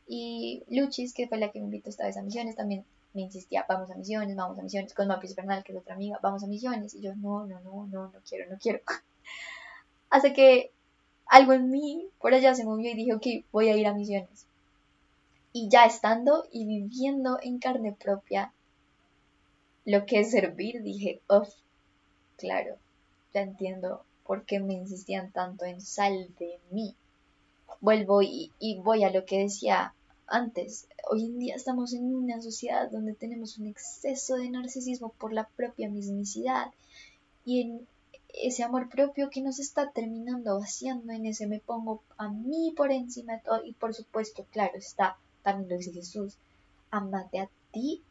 Y 0.07 0.63
Luchis, 0.69 1.13
que 1.13 1.27
fue 1.27 1.37
la 1.37 1.51
que 1.51 1.59
me 1.59 1.65
invitó 1.65 1.89
esta 1.89 2.05
vez 2.05 2.17
a 2.17 2.21
misiones, 2.21 2.55
también 2.55 2.85
me 3.13 3.23
insistía, 3.23 3.65
vamos 3.67 3.89
a 3.91 3.95
misiones, 3.95 4.35
vamos 4.35 4.57
a 4.57 4.61
misiones, 4.61 4.93
con 4.93 5.07
Mapis 5.07 5.35
Bernal, 5.35 5.63
que 5.63 5.73
es 5.73 5.77
otra 5.77 5.95
amiga, 5.95 6.19
vamos 6.21 6.43
a 6.43 6.47
misiones. 6.47 6.93
Y 6.95 7.01
yo, 7.01 7.15
no, 7.15 7.45
no, 7.45 7.59
no, 7.61 7.87
no, 7.87 8.03
no 8.09 8.19
quiero, 8.27 8.49
no 8.49 8.57
quiero. 8.57 8.79
Hasta 10.09 10.33
que 10.33 10.71
algo 11.25 11.53
en 11.53 11.69
mí 11.69 12.07
por 12.19 12.33
allá 12.33 12.53
se 12.55 12.63
movió 12.63 12.91
y 12.91 12.95
dije, 12.95 13.13
ok, 13.13 13.45
voy 13.51 13.69
a 13.69 13.75
ir 13.75 13.87
a 13.87 13.93
misiones. 13.93 14.45
Y 15.51 15.69
ya 15.69 15.85
estando 15.85 16.47
y 16.51 16.65
viviendo 16.65 17.39
en 17.41 17.59
carne 17.59 17.91
propia 17.91 18.53
lo 19.85 20.05
que 20.05 20.19
es 20.19 20.31
servir, 20.31 20.83
dije, 20.83 21.21
oh, 21.27 21.47
claro, 22.37 22.77
ya 23.33 23.41
entiendo 23.41 24.03
por 24.25 24.45
qué 24.45 24.59
me 24.59 24.73
insistían 24.73 25.31
tanto 25.31 25.65
en 25.65 25.81
sal 25.81 26.29
de 26.39 26.59
mí. 26.71 26.95
Vuelvo 27.81 28.21
y, 28.21 28.51
y 28.59 28.79
voy 28.79 29.03
a 29.03 29.09
lo 29.09 29.25
que 29.25 29.39
decía 29.39 29.93
antes. 30.27 30.87
Hoy 31.09 31.25
en 31.25 31.39
día 31.39 31.55
estamos 31.55 31.93
en 31.93 32.13
una 32.13 32.41
sociedad 32.41 32.89
donde 32.91 33.13
tenemos 33.13 33.57
un 33.57 33.67
exceso 33.67 34.35
de 34.35 34.49
narcisismo 34.49 35.09
por 35.09 35.33
la 35.33 35.47
propia 35.47 35.89
mismicidad 35.89 36.71
y 37.45 37.61
en 37.61 37.87
ese 38.33 38.63
amor 38.63 38.89
propio 38.89 39.29
que 39.29 39.41
nos 39.41 39.59
está 39.59 39.91
terminando 39.91 40.59
vaciando 40.59 41.11
en 41.13 41.25
ese 41.25 41.47
me 41.47 41.59
pongo 41.59 42.01
a 42.17 42.27
mí 42.27 42.73
por 42.75 42.91
encima 42.91 43.33
de 43.33 43.39
todo 43.39 43.65
y 43.65 43.73
por 43.73 43.93
supuesto, 43.93 44.45
claro, 44.51 44.73
está, 44.75 45.17
también 45.43 45.69
lo 45.69 45.77
dice 45.77 45.93
Jesús, 45.93 46.35
amate 46.91 47.39
a 47.39 47.49
ti, 47.71 48.03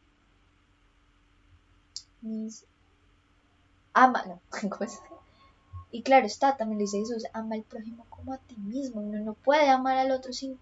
mis, 2.22 2.64
ama, 3.92 4.24
no, 4.26 4.40
Y 5.92 6.02
claro 6.02 6.26
está, 6.26 6.56
también 6.56 6.78
lo 6.78 6.84
dice 6.84 6.98
Jesús, 6.98 7.24
ama 7.32 7.54
al 7.54 7.62
prójimo 7.62 8.04
como 8.10 8.32
a 8.32 8.38
ti 8.38 8.56
mismo, 8.56 9.00
uno 9.00 9.18
no 9.20 9.34
puede 9.34 9.68
amar 9.68 9.98
al 9.98 10.10
otro 10.10 10.32
sin 10.32 10.58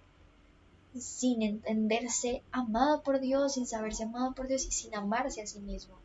sin 1.01 1.43
entenderse 1.43 2.43
amado 2.53 3.03
por 3.03 3.21
Dios, 3.21 3.55
sin 3.55 3.67
saberse 3.67 4.05
amado 4.05 4.35
por 4.35 4.49
Dios 4.49 4.65
y 4.67 4.71
sin 4.71 4.95
amarse 4.95 5.43
a 5.43 5.47
sí 5.47 5.61
mismo. 5.61 5.97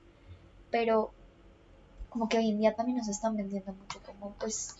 Pero 0.71 1.11
como 2.09 2.27
que 2.27 2.37
hoy 2.37 2.49
en 2.49 2.59
día 2.59 2.75
también 2.75 2.97
nos 2.97 3.07
están 3.07 3.37
vendiendo 3.37 3.73
mucho 3.73 4.01
como 4.03 4.31
pues 4.33 4.75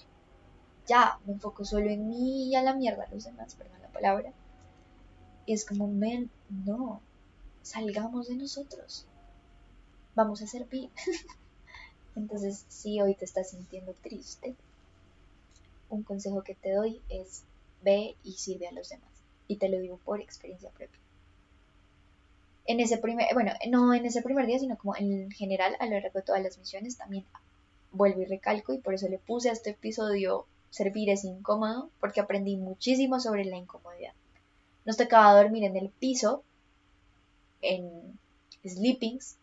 ya 0.88 1.20
me 1.26 1.34
enfoco 1.34 1.64
solo 1.64 1.90
en 1.90 2.10
mí 2.10 2.50
y 2.50 2.56
a 2.56 2.64
la 2.64 2.74
mierda 2.74 3.08
los 3.12 3.24
demás, 3.24 3.54
perdón 3.56 3.82
la 3.82 3.90
palabra. 3.90 4.34
Y 5.46 5.54
es 5.54 5.66
como, 5.66 5.88
men, 5.88 6.30
no, 6.50 7.02
salgamos 7.62 8.28
de 8.28 8.36
nosotros. 8.36 9.06
Vamos 10.16 10.42
a 10.42 10.48
servir. 10.48 10.90
Entonces, 12.16 12.66
si 12.68 13.00
hoy 13.02 13.16
te 13.16 13.26
estás 13.26 13.52
sintiendo 13.52 13.94
triste, 14.02 14.56
un 15.90 16.04
consejo 16.04 16.44
que 16.44 16.56
te 16.56 16.74
doy 16.74 17.02
es 17.10 17.44
ve 17.84 18.16
y 18.24 18.34
sirve 18.34 18.68
a 18.68 18.72
los 18.72 18.90
demás. 18.90 19.09
Y 19.50 19.58
te 19.58 19.68
lo 19.68 19.80
digo 19.80 19.98
por 20.06 20.22
experiencia 20.22 20.70
propia 20.70 21.00
en 22.70 22.80
ese 22.80 23.00
primer, 23.00 23.34
bueno, 23.34 23.52
no 23.68 23.96
en 23.96 24.06
ese 24.06 24.22
primer 24.22 24.46
día, 24.46 24.60
sino 24.60 24.78
como 24.78 24.96
en 24.96 25.32
general 25.32 25.76
a 25.80 25.88
lo 25.88 25.94
largo 25.94 26.20
de 26.20 26.22
todas 26.22 26.44
las 26.44 26.56
misiones 26.60 26.98
también 26.98 27.26
vuelvo 27.92 28.22
y 28.22 28.26
recalco 28.26 28.74
y 28.74 28.78
por 28.78 28.94
eso 28.94 29.08
le 29.10 29.18
puse 29.18 29.50
a 29.50 29.54
este 29.54 29.72
episodio 29.72 30.46
servir 30.70 31.10
es 31.10 31.24
incómodo 31.24 31.90
porque 32.00 32.20
aprendí 32.20 32.58
muchísimo 32.58 33.20
sobre 33.20 33.46
la 33.46 33.58
incomodidad. 33.58 34.14
Nos 34.86 34.98
tocaba 34.98 35.42
dormir 35.42 35.64
en 35.64 35.78
el 35.78 35.90
piso, 35.90 36.44
en 37.64 37.90
sleepings, 38.64 39.38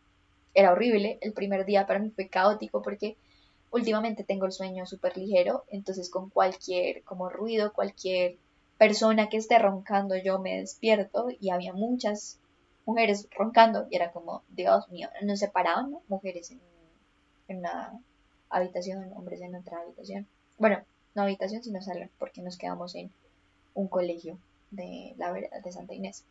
era 0.55 0.71
horrible, 0.71 1.19
el 1.21 1.33
primer 1.33 1.67
día 1.67 1.85
para 1.85 1.99
mí 1.99 2.11
fue 2.11 2.29
caótico 2.29 2.81
porque 2.81 3.17
últimamente 3.73 4.23
tengo 4.23 4.47
el 4.47 4.53
sueño 4.53 4.87
súper 4.87 5.17
ligero, 5.17 5.65
entonces 5.69 6.11
con 6.11 6.31
cualquier 6.31 7.03
como 7.03 7.29
ruido, 7.29 7.73
cualquier 7.73 8.37
persona 8.79 9.29
que 9.29 9.37
esté 9.37 9.59
roncando 9.59 10.17
yo 10.17 10.39
me 10.39 10.59
despierto 10.61 11.29
y 11.41 11.51
había 11.51 11.73
muchas 11.73 12.39
mujeres 12.85 13.29
roncando 13.37 13.87
y 13.91 13.97
era 13.97 14.13
como, 14.13 14.43
Dios 14.49 14.89
mío, 14.91 15.09
nos 15.23 15.41
separaban, 15.41 15.91
¿no? 15.91 16.03
Mujeres 16.09 16.53
en, 16.53 16.61
una 17.49 17.93
habitación, 18.49 19.13
hombres 19.15 19.41
en 19.41 19.55
otra 19.55 19.81
habitación. 19.81 20.27
Bueno, 20.59 20.83
no 21.15 21.23
habitación, 21.23 21.63
sino 21.63 21.81
sala, 21.83 22.09
porque 22.19 22.43
nos 22.43 22.57
quedamos 22.57 22.95
en 22.95 23.11
un 23.75 23.89
colegio 23.89 24.39
de 24.71 25.15
la 25.17 25.33
de 25.33 25.73
Santa 25.73 25.95
Inés. 25.95 26.25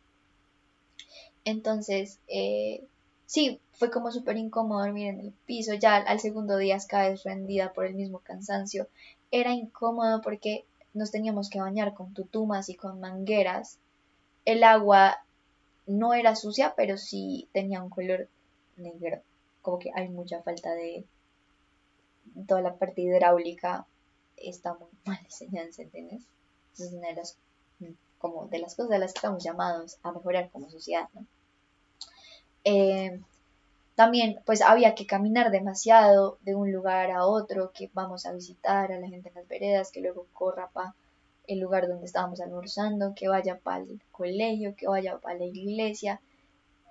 Entonces, 1.44 2.18
eh, 2.28 2.84
sí, 3.26 3.60
fue 3.72 3.90
como 3.90 4.10
súper 4.10 4.36
incómodo 4.36 4.80
dormir 4.80 5.08
en 5.08 5.20
el 5.20 5.32
piso. 5.46 5.74
Ya 5.74 5.96
al 5.96 6.20
segundo 6.20 6.56
día 6.56 6.78
caes 6.88 7.22
rendida 7.24 7.72
por 7.72 7.86
el 7.86 7.94
mismo 7.94 8.18
cansancio. 8.18 8.88
Era 9.30 9.52
incómodo 9.52 10.20
porque 10.22 10.64
nos 10.96 11.10
teníamos 11.10 11.50
que 11.50 11.60
bañar 11.60 11.94
con 11.94 12.14
tutumas 12.14 12.68
y 12.68 12.74
con 12.74 13.00
mangueras. 13.00 13.78
El 14.44 14.64
agua 14.64 15.18
no 15.86 16.14
era 16.14 16.34
sucia, 16.34 16.74
pero 16.76 16.96
sí 16.96 17.48
tenía 17.52 17.82
un 17.82 17.90
color 17.90 18.28
negro. 18.76 19.20
Como 19.62 19.78
que 19.78 19.92
hay 19.94 20.08
mucha 20.08 20.42
falta 20.42 20.74
de 20.74 21.04
toda 22.48 22.62
la 22.62 22.74
parte 22.74 23.02
hidráulica 23.02 23.86
está 24.36 24.74
muy 24.74 24.88
mal 25.04 25.18
diseñada, 25.24 25.68
¿entiendes? 25.78 26.22
es 26.78 26.92
una 26.92 27.08
de 27.08 27.14
las 27.14 27.38
como 28.18 28.46
de 28.48 28.58
las 28.58 28.74
cosas 28.74 28.90
de 28.90 28.98
las 28.98 29.12
que 29.12 29.18
estamos 29.18 29.44
llamados 29.44 29.98
a 30.02 30.12
mejorar 30.12 30.50
como 30.50 30.70
sociedad, 30.70 31.08
¿no? 31.12 31.26
Eh, 32.64 33.20
también 33.96 34.38
pues 34.44 34.60
había 34.60 34.94
que 34.94 35.06
caminar 35.06 35.50
demasiado 35.50 36.38
de 36.42 36.54
un 36.54 36.70
lugar 36.70 37.10
a 37.10 37.24
otro, 37.24 37.72
que 37.72 37.90
vamos 37.94 38.26
a 38.26 38.32
visitar 38.32 38.92
a 38.92 39.00
la 39.00 39.08
gente 39.08 39.30
en 39.30 39.34
las 39.34 39.48
veredas, 39.48 39.90
que 39.90 40.02
luego 40.02 40.26
corra 40.34 40.68
para 40.68 40.94
el 41.48 41.60
lugar 41.60 41.88
donde 41.88 42.04
estábamos 42.04 42.40
almorzando, 42.42 43.14
que 43.14 43.28
vaya 43.28 43.58
para 43.58 43.82
el 43.84 44.00
colegio, 44.12 44.76
que 44.76 44.86
vaya 44.86 45.16
para 45.18 45.38
la 45.38 45.46
iglesia. 45.46 46.20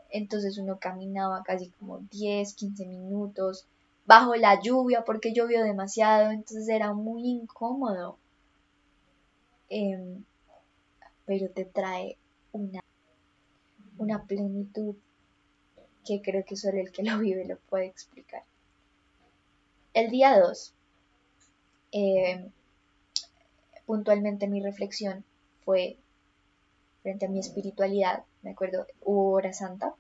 Entonces 0.10 0.58
uno 0.58 0.80
caminaba 0.80 1.44
casi 1.44 1.70
como 1.80 2.00
10, 2.00 2.56
15 2.56 2.88
minutos 2.88 3.68
bajo 4.08 4.36
la 4.36 4.60
lluvia 4.60 5.04
porque 5.06 5.32
llovió 5.32 5.64
demasiado, 5.64 6.32
entonces 6.32 6.68
era 6.70 6.94
muy 6.94 7.28
incómodo. 7.28 8.18
Em, 9.70 10.24
pero 11.26 11.50
te 11.50 11.66
trae 11.66 12.18
una, 12.52 12.82
una 14.00 14.24
plenitud 14.24 14.96
que 16.06 16.22
creo 16.22 16.46
que 16.46 16.56
solo 16.56 16.80
el 16.80 16.92
que 16.92 17.04
lo 17.04 17.18
vive 17.20 17.46
lo 17.46 17.58
puede 17.58 17.88
explicar. 17.88 18.44
El 19.94 20.10
día 20.10 20.40
2 20.40 20.74
puntualmente 23.86 24.48
mi 24.48 24.62
reflexión 24.62 25.24
fue 25.64 25.98
frente 27.02 27.26
a 27.26 27.30
mi 27.30 27.40
espiritualidad, 27.40 28.24
me 28.42 28.52
acuerdo, 28.52 28.88
hora 29.04 29.54
santa. 29.54 29.94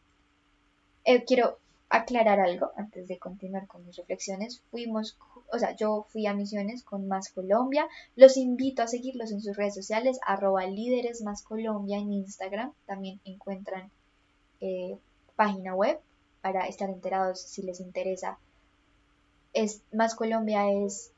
Eh, 1.03 1.23
quiero 1.23 1.59
aclarar 1.89 2.39
algo 2.39 2.71
antes 2.75 3.07
de 3.07 3.19
continuar 3.19 3.67
con 3.67 3.85
mis 3.85 3.95
reflexiones. 3.95 4.61
Fuimos, 4.71 5.17
o 5.51 5.59
sea, 5.59 5.75
yo 5.75 6.07
fui 6.09 6.25
a 6.25 6.33
misiones 6.33 6.83
con 6.83 7.07
Más 7.07 7.29
Colombia. 7.29 7.87
Los 8.15 8.37
invito 8.37 8.81
a 8.81 8.87
seguirlos 8.87 9.31
en 9.31 9.41
sus 9.41 9.55
redes 9.55 9.75
sociales, 9.75 10.19
arroba 10.25 10.65
líderes 10.65 11.21
más 11.21 11.43
Colombia 11.43 11.97
en 11.97 12.11
Instagram. 12.11 12.73
También 12.87 13.19
encuentran 13.23 13.91
eh, 14.61 14.97
página 15.35 15.75
web 15.75 15.99
para 16.41 16.67
estar 16.67 16.89
enterados 16.89 17.41
si 17.41 17.61
les 17.61 17.79
interesa. 17.79 18.37
Es, 19.53 19.81
más 19.91 20.15
Colombia 20.15 20.71
es 20.71 21.11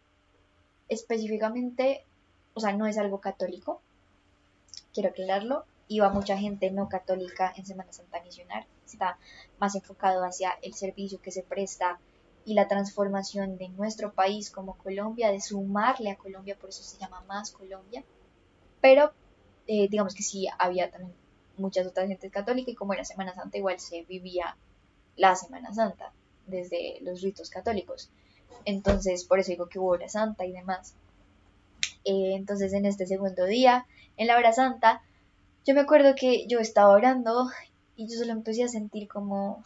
específicamente 0.89 2.05
o 2.57 2.59
sea, 2.59 2.73
no 2.73 2.87
es 2.87 2.97
algo 2.97 3.21
católico, 3.21 3.81
quiero 4.91 5.09
aclararlo, 5.09 5.65
iba 5.87 6.09
mucha 6.09 6.35
gente 6.39 6.71
no 6.71 6.89
católica 6.89 7.53
en 7.55 7.67
Semana 7.67 7.93
Santa 7.93 8.19
misionar, 8.23 8.65
está 8.83 9.19
más 9.59 9.75
enfocado 9.75 10.23
hacia 10.23 10.57
el 10.63 10.73
servicio 10.73 11.21
que 11.21 11.29
se 11.29 11.43
presta 11.43 11.99
y 12.45 12.55
la 12.55 12.67
transformación 12.67 13.59
de 13.59 13.69
nuestro 13.69 14.11
país 14.11 14.49
como 14.49 14.75
Colombia, 14.75 15.31
de 15.31 15.39
sumarle 15.39 16.09
a 16.09 16.15
Colombia, 16.15 16.57
por 16.59 16.69
eso 16.69 16.81
se 16.81 16.97
llama 16.97 17.21
más 17.27 17.51
Colombia, 17.51 18.03
pero 18.81 19.11
eh, 19.67 19.87
digamos 19.87 20.15
que 20.15 20.23
sí 20.23 20.47
había 20.57 20.89
también 20.89 21.13
muchas 21.57 21.87
otras 21.87 22.07
gentes 22.07 22.31
católicas 22.31 22.73
y 22.73 22.75
como 22.75 22.93
era 22.93 23.03
Semana 23.03 23.33
Santa 23.33 23.57
igual 23.57 23.79
se 23.79 24.03
vivía 24.03 24.55
la 25.15 25.35
Semana 25.35 25.73
Santa 25.73 26.11
desde 26.45 26.99
los 27.01 27.21
ritos 27.21 27.49
católicos. 27.49 28.09
Entonces, 28.65 29.25
por 29.25 29.39
eso 29.39 29.51
digo 29.51 29.67
que 29.67 29.79
hubo 29.79 29.89
hora 29.89 30.09
santa 30.09 30.45
y 30.45 30.51
demás. 30.51 30.93
Eh, 32.05 32.33
entonces, 32.35 32.73
en 32.73 32.85
este 32.85 33.05
segundo 33.05 33.45
día, 33.45 33.85
en 34.15 34.27
la 34.27 34.37
hora 34.37 34.53
santa, 34.53 35.01
yo 35.65 35.73
me 35.73 35.81
acuerdo 35.81 36.15
que 36.15 36.47
yo 36.47 36.59
estaba 36.59 36.89
orando 36.89 37.49
y 37.95 38.07
yo 38.07 38.17
solo 38.17 38.31
empecé 38.31 38.63
a 38.63 38.67
sentir 38.67 39.07
como 39.07 39.63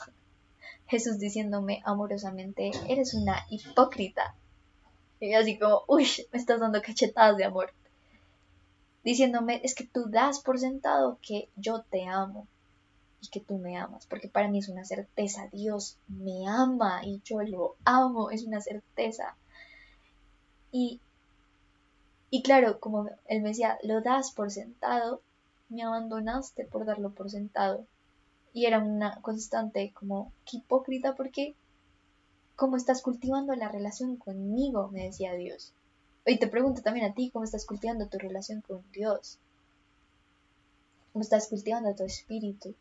Jesús 0.88 1.20
diciéndome 1.20 1.82
amorosamente, 1.86 2.72
eres 2.88 3.14
una 3.14 3.46
hipócrita. 3.50 4.36
Y 5.20 5.34
así 5.34 5.58
como, 5.58 5.84
uy, 5.88 6.08
me 6.32 6.40
estás 6.40 6.60
dando 6.60 6.82
cachetadas 6.82 7.38
de 7.38 7.46
amor. 7.46 7.72
Diciéndome, 9.04 9.62
es 9.64 9.74
que 9.74 9.86
tú 9.86 10.10
das 10.10 10.40
por 10.42 10.60
sentado 10.60 11.18
que 11.22 11.50
yo 11.56 11.84
te 11.90 12.06
amo 12.06 12.48
y 13.22 13.28
que 13.30 13.40
tú 13.40 13.58
me 13.58 13.78
amas, 13.78 14.06
porque 14.08 14.28
para 14.28 14.48
mí 14.48 14.60
es 14.60 14.70
una 14.70 14.84
certeza, 14.84 15.48
Dios 15.52 15.98
me 16.08 16.48
ama 16.48 17.02
y 17.04 17.22
yo 17.24 17.42
lo 17.42 17.76
amo, 17.84 18.32
es 18.32 18.44
una 18.44 18.62
certeza. 18.62 19.36
Y, 20.72 21.02
y 22.30 22.44
claro, 22.44 22.80
como 22.80 23.10
él 23.28 23.42
me 23.42 23.50
decía, 23.50 23.78
lo 23.84 24.02
das 24.02 24.32
por 24.32 24.52
sentado, 24.52 25.22
me 25.70 25.84
abandonaste 25.84 26.66
por 26.66 26.86
darlo 26.86 27.12
por 27.12 27.30
sentado. 27.30 27.86
Y 28.54 28.66
era 28.66 28.80
una 28.80 29.22
constante 29.22 29.94
como, 29.94 30.32
qué 30.46 30.58
hipócrita, 30.58 31.16
porque 31.16 31.56
¿cómo 32.56 32.76
estás 32.76 33.02
cultivando 33.02 33.56
la 33.56 33.70
relación 33.70 34.18
conmigo? 34.18 34.90
me 34.92 35.06
decía 35.06 35.34
Dios. 35.34 35.74
Y 36.26 36.38
te 36.38 36.48
pregunto 36.48 36.82
también 36.82 37.06
a 37.06 37.14
ti, 37.14 37.32
¿cómo 37.32 37.46
estás 37.46 37.66
cultivando 37.66 38.08
tu 38.08 38.18
relación 38.18 38.62
con 38.62 38.84
Dios? 38.92 39.40
¿Cómo 41.14 41.24
estás 41.24 41.48
cultivando 41.48 41.96
tu 41.96 42.04
espíritu? 42.04 42.76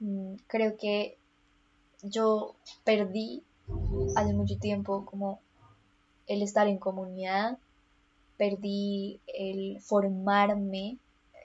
Mm, 0.00 0.34
creo 0.46 0.76
que 0.76 1.16
yo 2.02 2.54
perdí 2.84 3.42
hace 4.14 4.32
mucho 4.32 4.58
tiempo 4.58 5.04
como 5.04 5.40
el 6.26 6.42
estar 6.42 6.68
en 6.68 6.78
comunidad, 6.78 7.58
perdí 8.36 9.20
el 9.26 9.80
formarme 9.80 10.98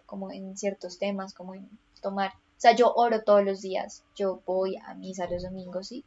como 0.05 0.31
en 0.31 0.55
ciertos 0.57 0.99
temas, 0.99 1.33
como 1.33 1.55
en 1.55 1.67
tomar, 2.01 2.31
o 2.31 2.59
sea, 2.59 2.75
yo 2.75 2.93
oro 2.93 3.23
todos 3.23 3.43
los 3.43 3.61
días, 3.61 4.03
yo 4.15 4.41
voy 4.45 4.77
a 4.77 4.93
misa 4.93 5.29
los 5.29 5.43
domingos, 5.43 5.87
sí, 5.87 6.03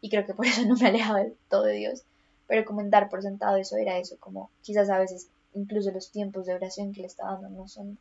y 0.00 0.10
creo 0.10 0.26
que 0.26 0.34
por 0.34 0.46
eso 0.46 0.62
no 0.66 0.76
me 0.76 0.88
alejaba 0.88 1.20
del 1.20 1.36
todo 1.48 1.62
de 1.62 1.74
Dios, 1.74 2.02
pero 2.46 2.64
como 2.64 2.80
en 2.80 2.90
dar 2.90 3.08
por 3.08 3.22
sentado 3.22 3.56
eso 3.56 3.76
era 3.76 3.98
eso, 3.98 4.16
como 4.18 4.50
quizás 4.62 4.90
a 4.90 4.98
veces 4.98 5.28
incluso 5.54 5.90
los 5.90 6.10
tiempos 6.10 6.46
de 6.46 6.54
oración 6.54 6.92
que 6.92 7.00
le 7.00 7.06
está 7.06 7.24
dando 7.24 7.48
no 7.48 7.68
son 7.68 7.98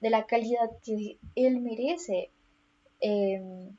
de 0.00 0.10
la 0.10 0.26
calidad 0.26 0.70
que 0.84 1.18
Él 1.34 1.60
merece, 1.60 2.30
Em, 3.00 3.76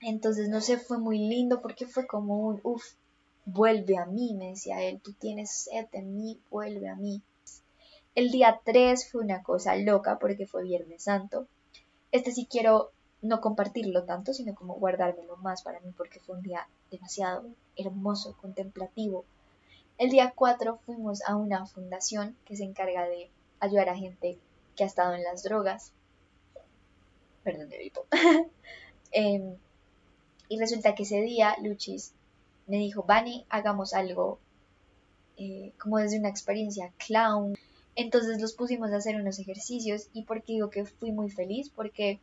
entonces, 0.00 0.48
no 0.48 0.60
sé, 0.60 0.78
fue 0.78 0.98
muy 0.98 1.18
lindo 1.18 1.60
porque 1.60 1.86
fue 1.86 2.06
como 2.06 2.46
un, 2.46 2.60
uff, 2.62 2.84
vuelve 3.44 3.96
a 3.96 4.06
mí, 4.06 4.34
me 4.34 4.50
decía 4.50 4.82
él, 4.82 5.00
tú 5.00 5.12
tienes 5.12 5.50
sed 5.50 5.86
en 5.92 6.16
mí, 6.16 6.40
vuelve 6.50 6.88
a 6.88 6.96
mí. 6.96 7.22
El 8.14 8.30
día 8.30 8.60
3 8.64 9.10
fue 9.10 9.22
una 9.22 9.42
cosa 9.42 9.76
loca 9.76 10.18
porque 10.18 10.46
fue 10.46 10.64
Viernes 10.64 11.04
Santo. 11.04 11.46
Este 12.10 12.32
sí 12.32 12.46
quiero 12.50 12.90
no 13.20 13.40
compartirlo 13.40 14.04
tanto, 14.04 14.32
sino 14.32 14.54
como 14.54 14.74
guardármelo 14.74 15.36
más 15.38 15.62
para 15.62 15.80
mí 15.80 15.92
porque 15.96 16.20
fue 16.20 16.36
un 16.36 16.42
día 16.42 16.68
demasiado 16.90 17.44
hermoso, 17.76 18.36
contemplativo. 18.40 19.24
El 19.98 20.10
día 20.10 20.32
4 20.34 20.78
fuimos 20.86 21.22
a 21.22 21.36
una 21.36 21.66
fundación 21.66 22.36
que 22.44 22.56
se 22.56 22.64
encarga 22.64 23.06
de 23.08 23.30
ayudar 23.60 23.88
a 23.88 23.96
gente 23.96 24.38
que 24.76 24.84
ha 24.84 24.86
estado 24.86 25.14
en 25.14 25.24
las 25.24 25.42
drogas 25.42 25.92
perdón, 27.42 27.68
de 27.70 27.92
em, 29.12 29.56
y 30.48 30.58
resulta 30.58 30.94
que 30.94 31.04
ese 31.04 31.22
día 31.22 31.56
Luchis 31.62 32.12
me 32.66 32.76
dijo, 32.76 33.02
Vani, 33.04 33.46
hagamos 33.48 33.94
algo 33.94 34.38
eh, 35.38 35.72
como 35.80 35.98
desde 35.98 36.18
una 36.18 36.28
experiencia 36.28 36.92
clown. 36.98 37.56
Entonces 37.96 38.40
los 38.40 38.52
pusimos 38.52 38.92
a 38.92 38.96
hacer 38.96 39.16
unos 39.16 39.38
ejercicios 39.38 40.08
y 40.12 40.24
porque 40.24 40.52
digo 40.52 40.68
que 40.68 40.84
fui 40.84 41.10
muy 41.10 41.30
feliz, 41.30 41.70
porque 41.70 42.20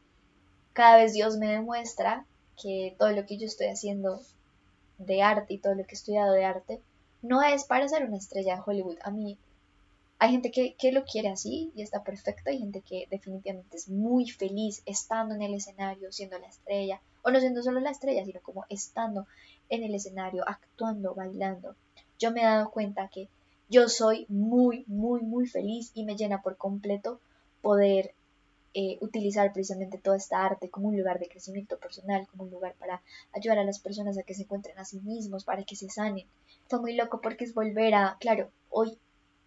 cada 0.75 0.97
vez 0.97 1.13
Dios 1.13 1.37
me 1.37 1.47
demuestra 1.47 2.25
que 2.61 2.95
todo 2.99 3.11
lo 3.11 3.25
que 3.25 3.37
yo 3.37 3.45
estoy 3.45 3.67
haciendo 3.67 4.21
de 4.97 5.21
arte 5.21 5.53
y 5.53 5.57
todo 5.57 5.73
lo 5.73 5.85
que 5.85 5.91
he 5.91 5.97
estudiado 5.97 6.33
de 6.33 6.43
arte 6.43 6.81
no 7.21 7.41
es 7.41 7.63
para 7.63 7.87
ser 7.87 8.03
una 8.03 8.17
estrella 8.17 8.57
de 8.57 8.61
Hollywood. 8.65 8.97
A 9.01 9.09
mí 9.09 9.37
hay 10.19 10.31
gente 10.31 10.51
que, 10.51 10.91
lo 10.91 11.05
quiere 11.05 11.29
así 11.29 11.71
y 11.75 11.81
está 11.81 12.03
perfecto, 12.03 12.49
hay 12.49 12.59
gente 12.59 12.81
que 12.81 13.07
definitivamente 13.09 13.77
es 13.77 13.87
muy 13.87 14.29
feliz 14.29 14.83
estando 14.85 15.33
en 15.33 15.43
el 15.43 15.53
escenario, 15.53 16.11
siendo 16.11 16.37
la 16.39 16.47
estrella, 16.47 16.99
o 17.23 17.31
no 17.31 17.39
siendo 17.39 17.63
solo 17.63 17.79
la 17.79 17.91
estrella, 17.91 18.25
sino 18.25 18.41
como 18.41 18.65
estando 18.69 19.27
en 19.69 19.81
el 19.81 19.95
escenario, 19.95 20.43
actuando, 20.45 21.15
bailando. 21.15 21.77
Yo 22.19 22.31
me 22.31 22.41
he 22.41 22.45
dado 22.45 22.69
cuenta 22.69 23.07
que 23.07 23.29
yo 23.69 23.87
soy 23.87 24.25
muy, 24.27 24.83
muy, 24.87 25.21
muy 25.21 25.47
feliz 25.47 25.91
y 25.93 26.03
me 26.03 26.17
llena 26.17 26.41
por 26.41 26.57
completo 26.57 27.21
poder 27.61 28.13
eh, 28.75 28.97
utilizar 29.01 29.51
precisamente 29.53 29.97
toda 29.97 30.17
esta 30.17 30.45
arte 30.45 30.69
como 30.69 30.89
un 30.89 30.97
lugar 30.97 31.17
de 31.19 31.29
crecimiento 31.29 31.79
personal, 31.79 32.27
como 32.27 32.43
un 32.43 32.51
lugar 32.51 32.75
para 32.77 33.01
ayudar 33.31 33.57
a 33.57 33.63
las 33.63 33.79
personas 33.79 34.17
a 34.17 34.23
que 34.23 34.33
se 34.33 34.43
encuentren 34.43 34.77
a 34.77 34.85
sí 34.85 34.99
mismos, 34.99 35.45
para 35.45 35.63
que 35.63 35.75
se 35.75 35.89
sanen. 35.89 36.27
Fue 36.67 36.79
muy 36.79 36.93
loco 36.93 37.21
porque 37.21 37.45
es 37.45 37.53
volver 37.53 37.95
a, 37.95 38.17
claro, 38.19 38.51
hoy 38.69 38.99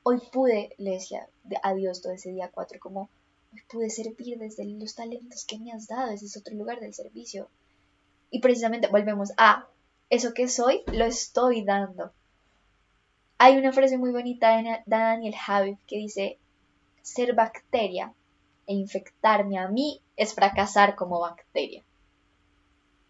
hoy 0.08 0.22
pude, 0.32 0.74
le 0.78 0.92
decía 0.92 1.28
a 1.62 1.74
Dios 1.74 2.00
todo 2.00 2.12
ese 2.12 2.30
día 2.30 2.50
cuatro, 2.50 2.80
como 2.80 3.10
hoy 3.52 3.60
pude 3.70 3.90
servir 3.90 4.38
desde 4.38 4.64
los 4.64 4.94
talentos 4.94 5.44
que 5.44 5.58
me 5.58 5.72
has 5.72 5.86
dado, 5.86 6.10
ese 6.10 6.24
es 6.24 6.36
otro 6.38 6.54
lugar 6.54 6.80
del 6.80 6.94
servicio. 6.94 7.50
Y 8.30 8.40
precisamente 8.40 8.88
volvemos 8.88 9.32
a 9.36 9.68
eso 10.08 10.32
que 10.32 10.48
soy, 10.48 10.82
lo 10.92 11.04
estoy 11.04 11.62
dando. 11.62 12.12
Hay 13.36 13.58
una 13.58 13.72
frase 13.72 13.98
muy 13.98 14.10
bonita 14.10 14.56
de 14.56 14.78
Daniel 14.86 15.34
Habib 15.46 15.76
que 15.86 15.98
dice, 15.98 16.38
ser 17.02 17.34
bacteria 17.34 18.14
e 18.68 18.74
infectarme 18.74 19.58
a 19.58 19.66
mí 19.68 20.00
es 20.16 20.34
fracasar 20.34 20.94
como 20.94 21.18
bacteria. 21.18 21.82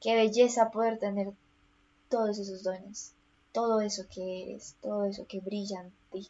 Qué 0.01 0.15
belleza 0.15 0.71
poder 0.71 0.99
tener 0.99 1.33
todos 2.09 2.39
esos 2.39 2.63
dones, 2.63 3.13
todo 3.53 3.81
eso 3.81 4.05
que 4.09 4.45
eres, 4.45 4.77
todo 4.81 5.05
eso 5.05 5.27
que 5.27 5.41
brilla 5.41 5.81
en 5.81 5.93
ti 6.11 6.29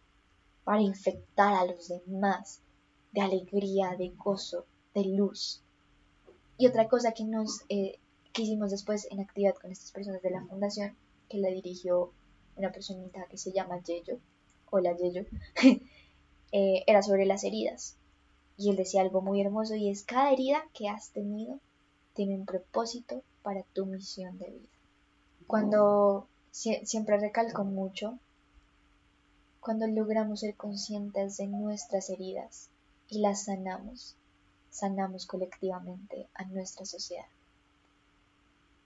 para 0.64 0.80
infectar 0.80 1.54
a 1.54 1.66
los 1.66 1.88
demás 1.88 2.60
de 3.12 3.20
alegría, 3.20 3.94
de 3.96 4.08
gozo, 4.16 4.64
de 4.94 5.04
luz. 5.04 5.62
Y 6.56 6.66
otra 6.66 6.88
cosa 6.88 7.12
que 7.12 7.24
nos 7.24 7.62
eh, 7.68 7.98
que 8.32 8.42
hicimos 8.42 8.70
después 8.70 9.06
en 9.10 9.20
actividad 9.20 9.54
con 9.56 9.70
estas 9.70 9.92
personas 9.92 10.22
de 10.22 10.30
la 10.30 10.44
fundación, 10.44 10.96
que 11.28 11.38
la 11.38 11.48
dirigió 11.48 12.12
una 12.56 12.72
personita 12.72 13.26
que 13.28 13.36
se 13.36 13.52
llama 13.52 13.82
Yeyo, 13.82 14.18
hola 14.70 14.96
Yeyo, 14.96 15.24
eh, 16.52 16.84
era 16.86 17.02
sobre 17.02 17.26
las 17.26 17.44
heridas. 17.44 17.96
Y 18.58 18.68
él 18.70 18.76
decía 18.76 19.00
algo 19.00 19.22
muy 19.22 19.40
hermoso 19.40 19.74
y 19.74 19.88
es, 19.88 20.02
cada 20.02 20.32
herida 20.32 20.62
que 20.74 20.88
has 20.88 21.10
tenido 21.10 21.58
tiene 22.12 22.34
un 22.34 22.44
propósito 22.44 23.22
para 23.42 23.62
tu 23.62 23.86
misión 23.86 24.36
de 24.38 24.50
vida. 24.50 24.68
Cuando 25.46 26.26
siempre 26.50 27.18
recalco 27.18 27.64
mucho 27.64 28.18
cuando 29.60 29.86
logramos 29.86 30.40
ser 30.40 30.54
conscientes 30.54 31.36
de 31.36 31.46
nuestras 31.46 32.08
heridas 32.10 32.70
y 33.08 33.20
las 33.20 33.44
sanamos, 33.44 34.16
sanamos 34.70 35.26
colectivamente 35.26 36.26
a 36.32 36.44
nuestra 36.44 36.86
sociedad. 36.86 37.26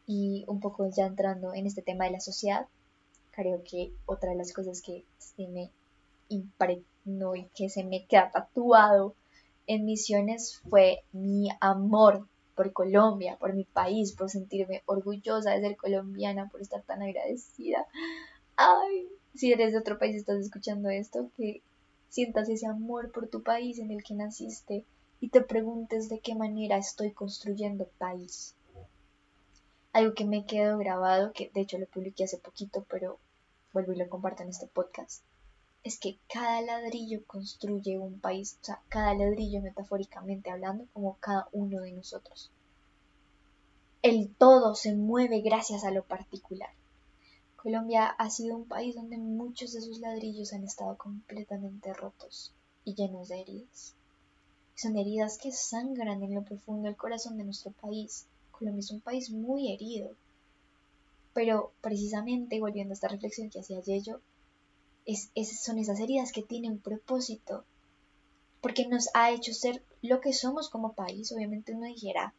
Y 0.07 0.45
un 0.49 0.61
poco 0.61 0.89
ya 0.89 1.07
entrando 1.07 1.55
en 1.55 1.67
este 1.67 1.83
tema 1.83 2.07
de 2.07 2.11
la 2.11 2.21
sociedad, 2.21 2.67
creo 3.31 3.63
que 3.63 3.93
otra 4.07 4.31
de 4.31 4.37
las 4.37 4.53
cosas 4.53 4.83
que 4.83 5.05
se 5.19 5.47
me 5.47 5.71
impregnó 6.29 7.37
y 7.37 7.45
que 7.55 7.69
se 7.69 7.85
me 7.85 8.05
queda 8.07 8.31
tatuado 8.31 9.15
en 9.67 9.85
misiones 9.85 10.61
fue 10.69 11.05
mi 11.13 11.49
amor 11.61 12.27
por 12.55 12.73
Colombia, 12.73 13.37
por 13.39 13.55
mi 13.55 13.65
país, 13.65 14.13
por 14.13 14.31
sentirme 14.31 14.83
orgullosa 14.87 15.53
de 15.53 15.61
ser 15.61 15.77
colombiana, 15.77 16.49
por 16.49 16.61
estar 16.61 16.83
tan 16.83 17.03
agradecida. 17.03 17.87
Ay, 18.57 19.09
si 19.35 19.53
eres 19.53 19.73
de 19.73 19.79
otro 19.79 19.99
país 19.99 20.15
y 20.15 20.19
estás 20.19 20.39
escuchando 20.39 20.91
esto, 20.91 21.31
que 21.37 21.63
sientas 22.09 22.49
ese 22.49 22.67
amor 22.67 23.11
por 23.11 23.29
tu 23.29 23.43
país 23.43 23.79
en 23.79 23.91
el 23.91 24.03
que 24.05 24.15
naciste 24.15 24.85
y 25.21 25.29
te 25.29 25.41
preguntes 25.41 26.09
de 26.09 26.21
qué 26.21 26.35
manera 26.35 26.77
estoy 26.77 27.13
construyendo 27.13 27.89
país. 27.99 28.55
Algo 29.93 30.15
que 30.15 30.25
me 30.25 30.45
quedó 30.45 30.79
grabado, 30.79 31.33
que 31.33 31.51
de 31.55 31.61
hecho 31.63 31.79
lo 31.79 31.87
publiqué 31.87 32.25
hace 32.25 32.39
poquito, 32.39 32.85
pero 32.91 33.19
vuelvo 33.73 33.93
y 33.93 33.97
lo 33.97 34.09
comparto 34.09 34.43
en 34.43 34.51
este 34.51 34.67
podcast, 34.67 35.23
es 35.85 35.99
que 35.99 36.19
cada 36.33 36.63
ladrillo 36.63 37.25
construye 37.27 37.99
un 37.99 38.21
país, 38.21 38.59
o 38.63 38.65
sea, 38.65 38.83
cada 38.89 39.15
ladrillo 39.15 39.61
metafóricamente 39.61 40.51
hablando, 40.51 40.87
como 40.93 41.17
cada 41.19 41.49
uno 41.53 41.81
de 41.81 41.93
nosotros. 41.93 42.51
El 44.01 44.35
todo 44.35 44.75
se 44.75 44.95
mueve 44.95 45.41
gracias 45.41 45.85
a 45.85 45.91
lo 45.91 46.05
particular. 46.05 46.71
Colombia 47.57 48.07
ha 48.07 48.31
sido 48.31 48.57
un 48.57 48.67
país 48.67 48.97
donde 48.97 49.17
muchos 49.19 49.73
de 49.73 49.81
sus 49.81 50.01
ladrillos 50.01 50.53
han 50.53 50.65
estado 50.65 50.97
completamente 50.97 51.93
rotos 51.95 52.53
y 52.85 52.95
llenos 52.95 53.29
de 53.29 53.41
heridas. 53.41 53.95
Son 54.75 54.97
heridas 54.97 55.39
que 55.39 55.53
sangran 55.53 56.23
en 56.23 56.35
lo 56.35 56.43
profundo 56.43 56.89
del 56.89 56.97
corazón 56.97 57.39
de 57.39 57.45
nuestro 57.45 57.71
país. 57.73 58.27
Colombia 58.51 58.81
es 58.81 58.91
un 58.91 59.01
país 59.01 59.31
muy 59.31 59.73
herido. 59.73 60.11
Pero 61.35 61.73
precisamente, 61.81 62.59
volviendo 62.59 62.93
a 62.93 62.95
esta 62.95 63.09
reflexión 63.09 63.49
que 63.49 63.61
hacía 63.61 63.81
Yello, 63.81 64.21
son 65.07 65.79
esas 65.79 66.01
heridas 66.01 66.33
que 66.33 66.43
tienen 66.43 66.79
propósito, 66.79 67.65
porque 68.61 68.87
nos 68.87 69.09
ha 69.15 69.31
hecho 69.33 69.53
ser 69.53 69.83
lo 70.03 70.21
que 70.21 70.33
somos 70.33 70.69
como 70.71 70.95
país. 70.95 71.33
Obviamente 71.33 71.75
uno 71.75 71.87
dijera, 71.87 72.35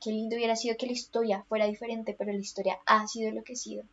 qué 0.00 0.10
lindo 0.10 0.36
hubiera 0.36 0.56
sido 0.56 0.76
que 0.76 0.86
la 0.86 0.92
historia 0.92 1.44
fuera 1.48 1.66
diferente, 1.66 2.14
pero 2.16 2.32
la 2.32 2.38
historia 2.38 2.78
ha 2.86 3.06
sido 3.06 3.32
lo 3.32 3.44
que 3.44 3.52
ha 3.52 3.56
sido. 3.56 3.84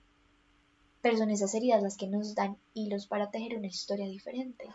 Pero 1.01 1.17
son 1.17 1.31
esas 1.31 1.53
heridas 1.53 1.83
las 1.83 1.97
que 1.97 2.07
nos 2.07 2.33
dan 2.35 2.57
hilos 2.73 3.07
para 3.07 3.29
tejer 3.29 3.57
una 3.57 3.67
historia 3.67 4.07
diferente. 4.07 4.69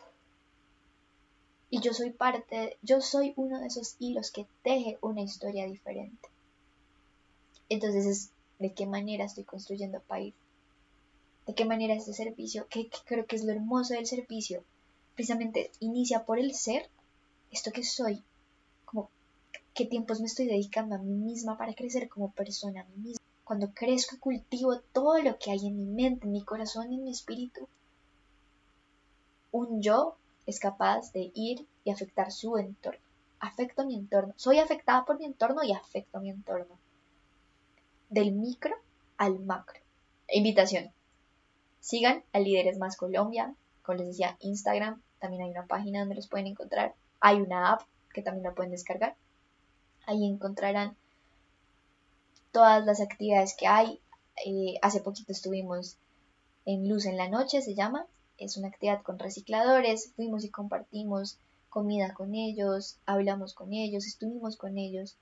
Y 1.70 1.80
yo 1.80 1.92
soy 1.92 2.10
parte, 2.10 2.78
yo 2.82 3.00
soy 3.00 3.34
uno 3.36 3.60
de 3.60 3.66
esos 3.66 3.96
hilos 3.98 4.30
que 4.30 4.46
teje 4.62 4.98
una 5.00 5.22
historia 5.22 5.66
diferente. 5.66 6.28
Entonces 7.68 8.06
es 8.06 8.30
de 8.58 8.72
qué 8.72 8.86
manera 8.86 9.24
estoy 9.24 9.44
construyendo 9.44 10.00
país. 10.00 10.34
De 11.48 11.54
qué 11.54 11.64
manera 11.64 11.94
este 11.94 12.12
servicio, 12.12 12.66
que, 12.68 12.90
creo 13.06 13.24
que 13.24 13.36
es 13.36 13.42
lo 13.42 13.52
hermoso 13.52 13.94
del 13.94 14.06
servicio, 14.06 14.62
precisamente 15.14 15.70
inicia 15.80 16.26
por 16.26 16.38
el 16.38 16.54
ser, 16.54 16.90
esto 17.50 17.72
que 17.72 17.82
soy, 17.82 18.22
como 18.84 19.08
qué 19.72 19.86
tiempos 19.86 20.20
me 20.20 20.26
estoy 20.26 20.44
dedicando 20.44 20.94
a 20.94 20.98
mí 20.98 21.14
misma 21.14 21.56
para 21.56 21.72
crecer 21.72 22.10
como 22.10 22.32
persona, 22.32 22.82
a 22.82 22.84
mí 22.84 22.96
misma. 22.96 23.24
Cuando 23.44 23.72
crezco 23.72 24.16
y 24.16 24.18
cultivo 24.18 24.78
todo 24.92 25.22
lo 25.22 25.38
que 25.38 25.50
hay 25.50 25.66
en 25.66 25.78
mi 25.78 25.86
mente, 25.86 26.26
en 26.26 26.32
mi 26.32 26.44
corazón 26.44 26.92
en 26.92 27.02
mi 27.02 27.12
espíritu, 27.12 27.66
un 29.50 29.80
yo 29.80 30.16
es 30.44 30.60
capaz 30.60 31.12
de 31.12 31.32
ir 31.34 31.66
y 31.82 31.90
afectar 31.90 32.30
su 32.30 32.58
entorno. 32.58 33.00
Afecto 33.40 33.86
mi 33.86 33.94
entorno. 33.94 34.34
Soy 34.36 34.58
afectada 34.58 35.06
por 35.06 35.18
mi 35.18 35.24
entorno 35.24 35.64
y 35.64 35.72
afecto 35.72 36.20
mi 36.20 36.28
entorno. 36.28 36.78
Del 38.10 38.32
micro 38.32 38.76
al 39.16 39.38
macro. 39.38 39.80
Invitación. 40.28 40.92
Sigan 41.80 42.22
a 42.32 42.40
Líderes 42.40 42.78
Más 42.78 42.96
Colombia. 42.96 43.54
Como 43.82 43.98
les 43.98 44.08
decía, 44.08 44.36
Instagram. 44.40 45.02
También 45.18 45.42
hay 45.42 45.50
una 45.50 45.66
página 45.66 46.00
donde 46.00 46.14
los 46.14 46.28
pueden 46.28 46.46
encontrar. 46.46 46.94
Hay 47.20 47.40
una 47.40 47.72
app 47.72 47.82
que 48.12 48.22
también 48.22 48.44
la 48.44 48.54
pueden 48.54 48.72
descargar. 48.72 49.16
Ahí 50.06 50.26
encontrarán 50.26 50.96
todas 52.52 52.84
las 52.84 53.00
actividades 53.00 53.54
que 53.56 53.66
hay. 53.66 54.00
Eh, 54.44 54.74
hace 54.82 55.00
poquito 55.00 55.32
estuvimos 55.32 55.96
en 56.64 56.88
Luz 56.88 57.06
en 57.06 57.16
la 57.16 57.28
Noche, 57.28 57.62
se 57.62 57.74
llama. 57.74 58.06
Es 58.36 58.56
una 58.56 58.68
actividad 58.68 59.02
con 59.02 59.18
recicladores. 59.18 60.12
Fuimos 60.14 60.44
y 60.44 60.50
compartimos 60.50 61.38
comida 61.68 62.14
con 62.14 62.34
ellos, 62.34 62.98
hablamos 63.06 63.54
con 63.54 63.72
ellos, 63.72 64.06
estuvimos 64.06 64.56
con 64.56 64.78
ellos. 64.78 65.16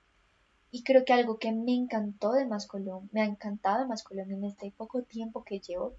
Y 0.71 0.83
creo 0.83 1.05
que 1.05 1.13
algo 1.13 1.37
que 1.37 1.51
me 1.51 1.73
encantó 1.73 2.33
de 2.33 2.45
Más 2.45 2.67
Colombia, 2.67 3.09
me 3.11 3.21
ha 3.21 3.25
encantado 3.25 3.79
de 3.79 3.87
Más 3.87 4.03
Colombia 4.03 4.35
en 4.35 4.45
este 4.45 4.71
poco 4.71 5.01
tiempo 5.03 5.43
que 5.43 5.59
llevo, 5.59 5.93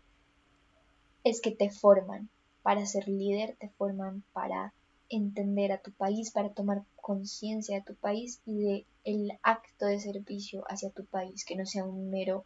es 1.25 1.41
que 1.41 1.51
te 1.51 1.71
forman 1.71 2.29
para 2.63 2.87
ser 2.87 3.09
líder, 3.09 3.57
te 3.59 3.69
forman 3.71 4.23
para 4.33 4.73
entender 5.09 5.73
a 5.73 5.79
tu 5.79 5.91
país, 5.93 6.31
para 6.31 6.51
tomar 6.51 6.83
conciencia 7.01 7.77
de 7.77 7.83
tu 7.83 7.95
país 7.95 8.41
y 8.45 8.59
de 8.59 8.87
el 9.05 9.33
acto 9.43 9.87
de 9.87 10.01
servicio 10.01 10.65
hacia 10.69 10.91
tu 10.91 11.05
país, 11.07 11.45
que 11.45 11.57
no 11.57 11.65
sea 11.65 11.85
un 11.85 12.11
mero 12.11 12.45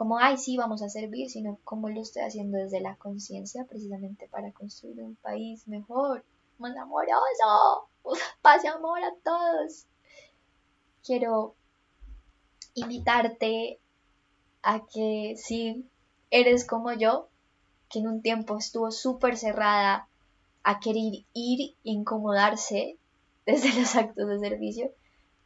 como, 0.00 0.18
ay, 0.18 0.38
sí, 0.38 0.56
vamos 0.56 0.82
a 0.82 0.88
servir, 0.88 1.28
sino 1.30 1.58
como 1.62 1.90
lo 1.90 2.00
estoy 2.00 2.22
haciendo 2.22 2.56
desde 2.56 2.80
la 2.80 2.96
conciencia, 2.96 3.64
precisamente 3.64 4.28
para 4.28 4.50
construir 4.52 5.02
un 5.02 5.14
país 5.16 5.68
mejor, 5.68 6.24
más 6.58 6.76
amoroso, 6.76 7.88
pase 8.42 8.68
amor 8.68 9.00
a 9.02 9.12
todos. 9.22 9.86
Quiero 11.04 11.54
invitarte 12.74 13.78
a 14.62 14.86
que 14.86 15.34
si 15.36 15.86
eres 16.30 16.66
como 16.66 16.92
yo, 16.92 17.29
que 17.90 17.98
en 17.98 18.08
un 18.08 18.22
tiempo 18.22 18.56
estuvo 18.56 18.90
súper 18.90 19.36
cerrada 19.36 20.08
a 20.62 20.80
querer 20.80 21.24
ir 21.34 21.60
y 21.60 21.76
incomodarse 21.82 22.96
desde 23.46 23.78
los 23.78 23.96
actos 23.96 24.28
de 24.28 24.38
servicio, 24.38 24.90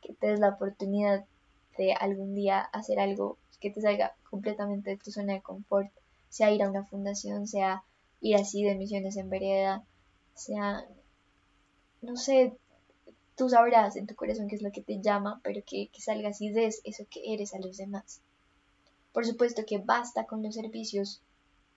que 0.02 0.12
te 0.12 0.28
des 0.28 0.40
la 0.40 0.50
oportunidad 0.50 1.24
de 1.78 1.94
algún 1.94 2.34
día 2.34 2.60
hacer 2.60 3.00
algo 3.00 3.38
que 3.60 3.70
te 3.70 3.80
salga 3.80 4.14
completamente 4.30 4.90
de 4.90 4.96
tu 4.98 5.10
zona 5.10 5.32
de 5.32 5.42
confort, 5.42 5.90
sea 6.28 6.52
ir 6.52 6.62
a 6.62 6.68
una 6.68 6.84
fundación, 6.84 7.46
sea 7.48 7.82
ir 8.20 8.36
así 8.36 8.62
de 8.62 8.74
misiones 8.74 9.16
en 9.16 9.30
vereda, 9.30 9.82
sea, 10.34 10.84
no 12.02 12.16
sé, 12.16 12.52
tú 13.36 13.48
sabrás 13.48 13.96
en 13.96 14.06
tu 14.06 14.14
corazón 14.14 14.48
qué 14.48 14.56
es 14.56 14.62
lo 14.62 14.72
que 14.72 14.82
te 14.82 15.00
llama, 15.00 15.40
pero 15.42 15.62
que, 15.64 15.88
que 15.88 16.00
salgas 16.00 16.40
y 16.40 16.50
des 16.50 16.80
eso 16.84 17.04
que 17.08 17.32
eres 17.32 17.54
a 17.54 17.58
los 17.58 17.76
demás. 17.76 18.20
Por 19.12 19.24
supuesto 19.24 19.64
que 19.66 19.78
basta 19.78 20.26
con 20.26 20.42
los 20.42 20.54
servicios 20.54 21.22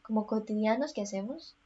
como 0.07 0.25
cotidianos 0.25 0.93
que 0.93 1.01
hacemos, 1.01 1.57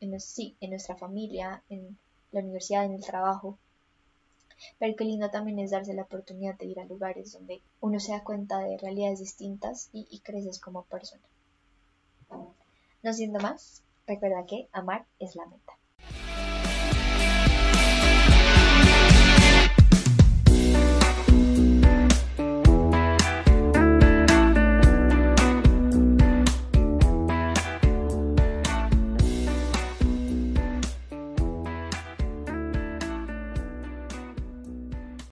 en, 0.00 0.20
sí, 0.20 0.54
en 0.60 0.68
nuestra 0.68 0.96
familia, 0.96 1.62
en 1.70 1.96
la 2.30 2.40
universidad, 2.40 2.84
en 2.84 2.92
el 2.92 3.02
trabajo, 3.02 3.58
pero 4.78 4.94
qué 4.94 5.04
lindo 5.06 5.30
también 5.30 5.58
es 5.58 5.70
darse 5.70 5.94
la 5.94 6.02
oportunidad 6.02 6.58
de 6.58 6.66
ir 6.66 6.78
a 6.78 6.84
lugares 6.84 7.32
donde 7.32 7.62
uno 7.80 7.98
se 7.98 8.12
da 8.12 8.22
cuenta 8.22 8.58
de 8.58 8.76
realidades 8.76 9.20
distintas 9.20 9.88
y, 9.94 10.18
creces 10.18 10.60
como 10.60 10.82
persona. 10.82 11.22
No 13.02 13.12
siendo 13.14 13.40
más, 13.40 13.82
recuerda 14.06 14.44
que 14.44 14.68
amar 14.72 15.06
es 15.18 15.34
la 15.34 15.46
meta. 15.46 15.79